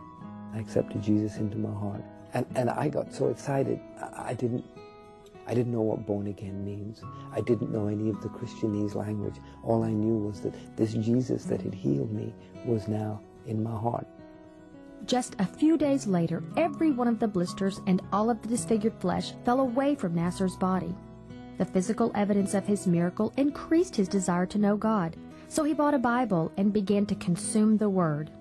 I 0.54 0.60
accepted 0.60 1.02
Jesus 1.02 1.38
into 1.38 1.58
my 1.58 1.74
heart. 1.74 2.04
And, 2.34 2.46
and 2.56 2.70
I 2.70 2.90
got 2.90 3.14
so 3.14 3.28
excited. 3.28 3.80
I, 4.02 4.30
I 4.30 4.34
didn't 4.34 4.66
I 5.50 5.54
didn't 5.54 5.72
know 5.72 5.82
what 5.82 6.06
born 6.06 6.28
again 6.28 6.66
means. 6.66 7.02
I 7.32 7.40
didn't 7.40 7.72
know 7.72 7.88
any 7.88 8.10
of 8.10 8.22
the 8.22 8.28
Christianese 8.28 8.96
language. 8.96 9.36
All 9.64 9.82
I 9.84 9.92
knew 9.92 10.18
was 10.18 10.42
that 10.42 10.54
this 10.76 10.94
Jesus 10.94 11.46
that 11.46 11.62
had 11.62 11.74
healed 11.74 12.12
me 12.12 12.34
was 12.66 12.90
now 12.90 13.22
in 13.46 13.64
my 13.64 13.72
heart. 13.72 14.06
Just 15.06 15.36
a 15.40 15.46
few 15.46 15.78
days 15.78 16.06
later, 16.06 16.44
every 16.58 16.92
one 16.92 17.08
of 17.08 17.20
the 17.20 17.30
blisters 17.30 17.80
and 17.88 18.02
all 18.12 18.30
of 18.30 18.42
the 18.42 18.50
disfigured 18.50 19.00
flesh 19.00 19.32
fell 19.46 19.62
away 19.62 19.96
from 19.96 20.16
Nasir's 20.16 20.58
body. 20.58 20.94
The 21.58 21.66
physical 21.66 22.12
evidence 22.14 22.54
of 22.54 22.68
his 22.68 22.86
miracle 22.86 23.32
increased 23.38 23.96
his 23.96 24.10
desire 24.10 24.46
to 24.48 24.58
know 24.58 24.76
God, 24.76 25.16
so 25.48 25.64
he 25.64 25.74
bought 25.74 25.94
a 25.94 26.00
Bible 26.00 26.52
and 26.58 26.74
began 26.74 27.06
to 27.06 27.16
consume 27.16 27.78
the 27.78 27.90
Word. 27.90 28.32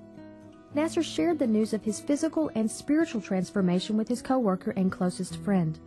Nasir 0.77 1.03
shared 1.03 1.39
the 1.39 1.47
news 1.47 1.73
of 1.73 1.85
his 1.85 2.01
physical 2.01 2.51
and 2.55 2.71
spiritual 2.71 3.23
transformation 3.23 3.97
with 3.97 4.09
his 4.09 4.21
coworker 4.21 4.73
and 4.73 4.93
closest 4.93 5.39
friend. 5.39 5.79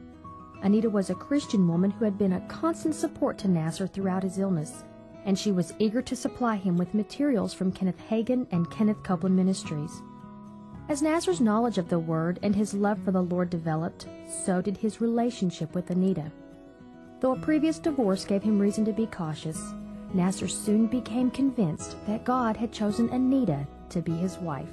Anita 0.63 0.89
was 0.89 1.11
a 1.11 1.15
Christian 1.15 1.67
woman 1.67 1.91
who 1.91 2.05
had 2.05 2.17
been 2.17 2.33
a 2.33 2.47
constant 2.47 2.95
support 2.95 3.37
to 3.37 3.47
Nasir 3.47 3.85
throughout 3.85 4.23
his 4.23 4.39
illness, 4.39 4.83
and 5.25 5.37
she 5.37 5.51
was 5.51 5.75
eager 5.77 6.01
to 6.01 6.15
supply 6.15 6.55
him 6.55 6.75
with 6.75 6.95
materials 6.95 7.53
from 7.53 7.71
Kenneth 7.71 7.99
Hagin 8.09 8.47
and 8.49 8.71
Kenneth 8.71 9.03
Copeland 9.03 9.35
Ministries. 9.35 10.01
As 10.89 11.03
Nasir's 11.03 11.39
knowledge 11.39 11.77
of 11.77 11.89
the 11.89 11.99
Word 11.99 12.39
and 12.41 12.55
his 12.55 12.73
love 12.73 12.97
for 13.03 13.11
the 13.11 13.21
Lord 13.21 13.51
developed, 13.51 14.07
so 14.43 14.59
did 14.59 14.77
his 14.77 14.99
relationship 14.99 15.75
with 15.75 15.91
Anita. 15.91 16.31
Though 17.19 17.33
a 17.33 17.39
previous 17.39 17.77
divorce 17.77 18.25
gave 18.25 18.41
him 18.41 18.57
reason 18.57 18.85
to 18.85 18.91
be 18.91 19.05
cautious, 19.05 19.61
Nasir 20.15 20.47
soon 20.47 20.87
became 20.87 21.29
convinced 21.29 21.95
that 22.07 22.25
God 22.25 22.57
had 22.57 22.71
chosen 22.71 23.07
Anita 23.09 23.67
to 23.89 24.01
be 24.01 24.13
his 24.13 24.37
wife. 24.37 24.69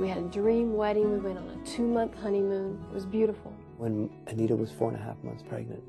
We 0.00 0.08
had 0.08 0.18
a 0.18 0.28
dream 0.28 0.74
wedding. 0.74 1.12
We 1.12 1.18
went 1.18 1.38
on 1.38 1.48
a 1.48 1.66
two 1.66 1.86
month 1.86 2.14
honeymoon. 2.20 2.84
It 2.90 2.94
was 2.94 3.06
beautiful. 3.06 3.52
When 3.76 4.10
Anita 4.26 4.56
was 4.56 4.72
four 4.72 4.88
and 4.88 4.98
a 4.98 5.02
half 5.02 5.22
months 5.22 5.42
pregnant, 5.42 5.82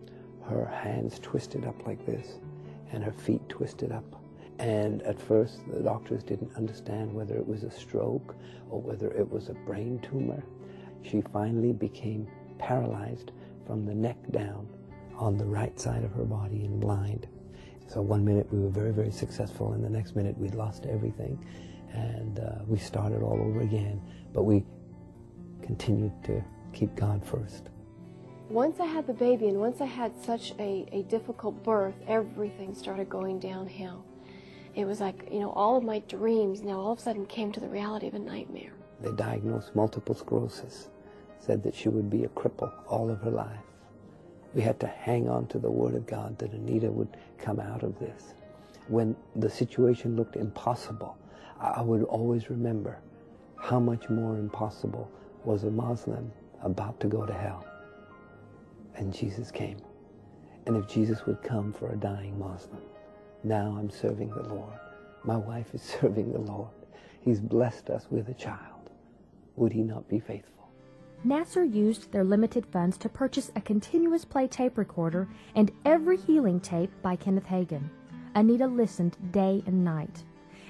her 0.47 0.65
hands 0.65 1.19
twisted 1.19 1.65
up 1.65 1.85
like 1.85 2.05
this 2.05 2.39
and 2.91 3.03
her 3.03 3.11
feet 3.11 3.47
twisted 3.49 3.91
up. 3.91 4.05
And 4.59 5.01
at 5.03 5.19
first, 5.19 5.59
the 5.71 5.81
doctors 5.81 6.23
didn't 6.23 6.55
understand 6.55 7.13
whether 7.13 7.35
it 7.35 7.45
was 7.45 7.63
a 7.63 7.71
stroke 7.71 8.35
or 8.69 8.81
whether 8.81 9.11
it 9.11 9.29
was 9.29 9.49
a 9.49 9.53
brain 9.53 9.99
tumor. 9.99 10.43
She 11.03 11.21
finally 11.33 11.73
became 11.73 12.27
paralyzed 12.57 13.31
from 13.65 13.85
the 13.85 13.93
neck 13.93 14.17
down 14.31 14.67
on 15.17 15.37
the 15.37 15.45
right 15.45 15.79
side 15.79 16.03
of 16.03 16.11
her 16.13 16.23
body 16.23 16.65
and 16.65 16.79
blind. 16.79 17.27
So 17.87 18.01
one 18.01 18.25
minute 18.25 18.51
we 18.51 18.59
were 18.59 18.69
very, 18.69 18.91
very 18.91 19.11
successful, 19.11 19.73
and 19.73 19.83
the 19.83 19.89
next 19.89 20.15
minute 20.15 20.37
we'd 20.37 20.55
lost 20.55 20.85
everything. 20.85 21.43
And 21.97 22.39
uh, 22.39 22.63
we 22.67 22.77
started 22.77 23.23
all 23.23 23.41
over 23.41 23.61
again, 23.61 24.01
but 24.31 24.43
we 24.43 24.63
continued 25.63 26.13
to 26.25 26.43
keep 26.73 26.95
God 26.95 27.25
first. 27.25 27.69
Once 28.49 28.79
I 28.79 28.85
had 28.85 29.07
the 29.07 29.13
baby 29.13 29.47
and 29.47 29.59
once 29.59 29.81
I 29.81 29.85
had 29.85 30.13
such 30.23 30.53
a, 30.59 30.87
a 30.91 31.01
difficult 31.03 31.63
birth, 31.63 31.95
everything 32.07 32.75
started 32.75 33.09
going 33.09 33.39
downhill. 33.39 34.05
It 34.75 34.85
was 34.85 35.01
like, 35.01 35.27
you 35.31 35.39
know, 35.39 35.49
all 35.49 35.75
of 35.75 35.83
my 35.83 35.99
dreams 35.99 36.61
now 36.61 36.79
all 36.79 36.91
of 36.91 36.99
a 36.99 37.01
sudden 37.01 37.25
came 37.25 37.51
to 37.51 37.59
the 37.59 37.67
reality 37.67 38.07
of 38.07 38.13
a 38.13 38.19
nightmare. 38.19 38.73
They 39.01 39.11
diagnosed 39.11 39.75
multiple 39.75 40.13
sclerosis, 40.13 40.89
said 41.39 41.63
that 41.63 41.73
she 41.73 41.89
would 41.89 42.11
be 42.11 42.25
a 42.25 42.29
cripple 42.29 42.71
all 42.87 43.09
of 43.09 43.19
her 43.21 43.31
life. 43.31 43.59
We 44.53 44.61
had 44.61 44.79
to 44.81 44.87
hang 44.87 45.27
on 45.27 45.47
to 45.47 45.57
the 45.59 45.71
Word 45.71 45.95
of 45.95 46.05
God 46.05 46.37
that 46.37 46.53
Anita 46.53 46.91
would 46.91 47.17
come 47.39 47.59
out 47.59 47.83
of 47.83 47.97
this. 47.99 48.35
When 48.87 49.15
the 49.35 49.49
situation 49.49 50.15
looked 50.15 50.35
impossible, 50.35 51.17
I 51.59 51.81
would 51.81 52.03
always 52.03 52.49
remember 52.49 52.99
how 53.57 53.79
much 53.79 54.09
more 54.09 54.37
impossible 54.37 55.09
was 55.43 55.63
a 55.63 55.71
Muslim 55.71 56.31
about 56.61 56.99
to 56.99 57.07
go 57.07 57.25
to 57.25 57.33
hell. 57.33 57.65
And 58.95 59.13
Jesus 59.13 59.51
came. 59.51 59.77
And 60.65 60.75
if 60.75 60.87
Jesus 60.87 61.25
would 61.25 61.41
come 61.41 61.71
for 61.73 61.91
a 61.91 61.97
dying 61.97 62.37
Muslim, 62.37 62.81
now 63.43 63.75
I'm 63.79 63.89
serving 63.89 64.29
the 64.29 64.43
Lord. 64.43 64.73
My 65.23 65.37
wife 65.37 65.73
is 65.73 65.81
serving 66.01 66.31
the 66.31 66.39
Lord. 66.39 66.69
He's 67.21 67.39
blessed 67.39 67.89
us 67.89 68.07
with 68.09 68.29
a 68.29 68.33
child. 68.33 68.91
Would 69.55 69.73
he 69.73 69.81
not 69.81 70.07
be 70.07 70.19
faithful? 70.19 70.69
Nasir 71.23 71.63
used 71.63 72.11
their 72.11 72.23
limited 72.23 72.65
funds 72.65 72.97
to 72.99 73.09
purchase 73.09 73.51
a 73.55 73.61
continuous 73.61 74.23
play 74.23 74.47
tape 74.47 74.77
recorder 74.77 75.27
and 75.55 75.71
every 75.83 76.17
healing 76.17 76.59
tape 76.59 76.91
by 77.01 77.15
Kenneth 77.15 77.45
Hagin. 77.45 77.89
Anita 78.35 78.67
listened 78.67 79.17
day 79.31 79.63
and 79.65 79.83
night. 79.83 80.23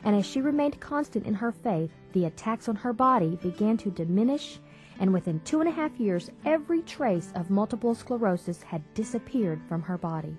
And 0.04 0.16
as 0.16 0.26
she 0.26 0.42
remained 0.42 0.80
constant 0.80 1.26
in 1.26 1.34
her 1.34 1.52
faith, 1.52 1.92
the 2.14 2.26
attacks 2.26 2.70
on 2.70 2.76
her 2.76 2.94
body 2.94 3.38
began 3.42 3.78
to 3.78 3.92
diminish, 3.92 4.60
and 5.00 5.14
within 5.14 5.40
two 5.42 5.60
and 5.60 5.70
a 5.70 5.72
half 5.72 6.00
years, 6.00 6.32
every 6.46 6.82
trace 6.82 7.32
of 7.36 7.50
multiple 7.50 7.94
sclerosis 7.94 8.62
had 8.62 8.82
disappeared 8.94 9.62
from 9.68 9.82
her 9.82 9.98
body. 9.98 10.36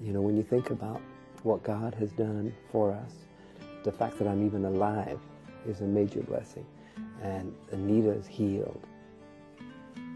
You 0.00 0.12
know, 0.12 0.20
when 0.20 0.36
you 0.36 0.42
think 0.42 0.70
about 0.70 1.00
what 1.42 1.62
God 1.62 1.94
has 1.94 2.12
done 2.12 2.52
for 2.70 2.92
us, 2.92 3.12
the 3.84 3.92
fact 3.92 4.18
that 4.18 4.28
I'm 4.28 4.44
even 4.44 4.64
alive 4.64 5.18
is 5.66 5.80
a 5.80 5.84
major 5.84 6.20
blessing. 6.22 6.66
And 7.22 7.54
Anita 7.72 8.10
is 8.10 8.26
healed. 8.26 8.80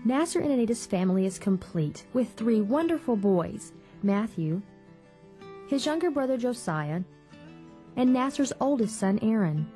Nasir 0.05 0.41
and 0.41 0.51
Anita's 0.51 0.87
family 0.87 1.27
is 1.27 1.39
complete 1.39 2.05
with 2.13 2.33
three 2.33 2.61
wonderful 2.61 3.17
boys 3.17 3.73
Matthew, 4.03 4.63
his 5.69 5.85
younger 5.85 6.11
brother 6.11 6.39
Josiah, 6.39 7.03
and 7.97 8.13
Nasir's 8.13 8.53
oldest 8.61 8.99
son 8.99 9.19
Aaron. 9.23 9.71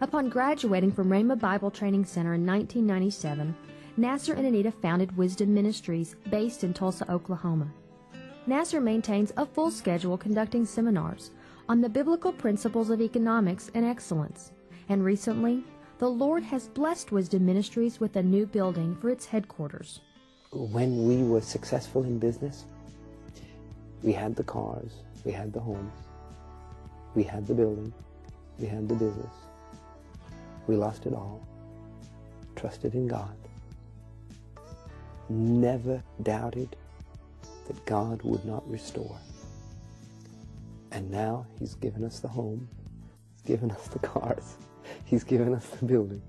Upon 0.00 0.28
graduating 0.28 0.92
from 0.92 1.08
Rhema 1.08 1.38
Bible 1.38 1.70
Training 1.70 2.04
Center 2.04 2.34
in 2.34 2.44
1997, 2.44 3.54
Nasir 3.96 4.34
and 4.34 4.46
Anita 4.46 4.72
founded 4.72 5.16
Wisdom 5.16 5.54
Ministries 5.54 6.16
based 6.30 6.64
in 6.64 6.74
Tulsa, 6.74 7.10
Oklahoma. 7.10 7.70
Nasir 8.46 8.80
maintains 8.80 9.32
a 9.36 9.46
full 9.46 9.70
schedule 9.70 10.18
conducting 10.18 10.64
seminars 10.64 11.30
on 11.68 11.80
the 11.80 11.88
biblical 11.88 12.32
principles 12.32 12.90
of 12.90 13.00
economics 13.00 13.70
and 13.74 13.84
excellence, 13.84 14.50
and 14.88 15.04
recently 15.04 15.62
the 15.98 16.08
Lord 16.08 16.42
has 16.42 16.66
blessed 16.66 17.12
Wisdom 17.12 17.46
Ministries 17.46 18.00
with 18.00 18.16
a 18.16 18.22
new 18.22 18.46
building 18.46 18.96
for 18.96 19.10
its 19.10 19.26
headquarters. 19.26 20.00
When 20.50 21.06
we 21.06 21.22
were 21.22 21.40
successful 21.40 22.02
in 22.02 22.18
business, 22.18 22.64
we 24.02 24.12
had 24.12 24.34
the 24.34 24.42
cars, 24.42 24.90
we 25.24 25.30
had 25.30 25.52
the 25.52 25.60
homes, 25.60 25.92
we 27.14 27.22
had 27.22 27.46
the 27.46 27.54
building, 27.54 27.92
we 28.58 28.66
had 28.66 28.88
the 28.88 28.94
business. 28.94 29.34
We 30.66 30.76
lost 30.76 31.06
it 31.06 31.12
all, 31.14 31.46
trusted 32.56 32.94
in 32.94 33.08
God, 33.08 33.36
never 35.28 36.02
doubted 36.22 36.76
that 37.66 37.84
God 37.86 38.22
would 38.22 38.44
not 38.44 38.68
restore. 38.70 39.18
And 40.92 41.10
now 41.10 41.46
He's 41.58 41.74
given 41.74 42.04
us 42.04 42.20
the 42.20 42.28
home, 42.28 42.68
He's 43.32 43.42
given 43.42 43.70
us 43.70 43.88
the 43.88 43.98
cars. 44.00 44.56
He's 45.04 45.24
given 45.24 45.54
us 45.54 45.66
the 45.66 45.86
building. 45.86 46.22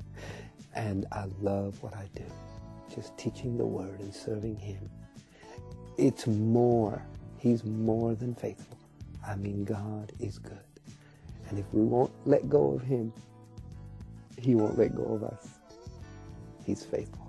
And 0.76 1.06
I 1.12 1.26
love 1.42 1.82
what 1.84 1.96
I 1.96 2.08
do. 2.16 2.26
Just 2.94 3.18
teaching 3.18 3.58
the 3.58 3.66
word 3.66 4.00
and 4.00 4.14
serving 4.14 4.58
him. 4.58 4.90
It's 5.98 6.28
more. 6.28 7.04
He's 7.38 7.64
more 7.64 8.16
than 8.16 8.36
faithful. 8.36 8.78
I 9.28 9.36
mean, 9.36 9.64
God 9.66 10.12
is 10.20 10.40
good. 10.40 10.60
And 11.54 11.60
if 11.60 11.72
we 11.72 11.84
won't 11.84 12.10
let 12.26 12.50
go 12.50 12.74
of 12.74 12.82
him, 12.82 13.14
he 14.40 14.56
won't 14.56 14.76
let 14.76 14.96
go 14.96 15.04
of 15.04 15.24
us. 15.24 15.50
He's 16.66 16.84
faithful. 16.84 17.23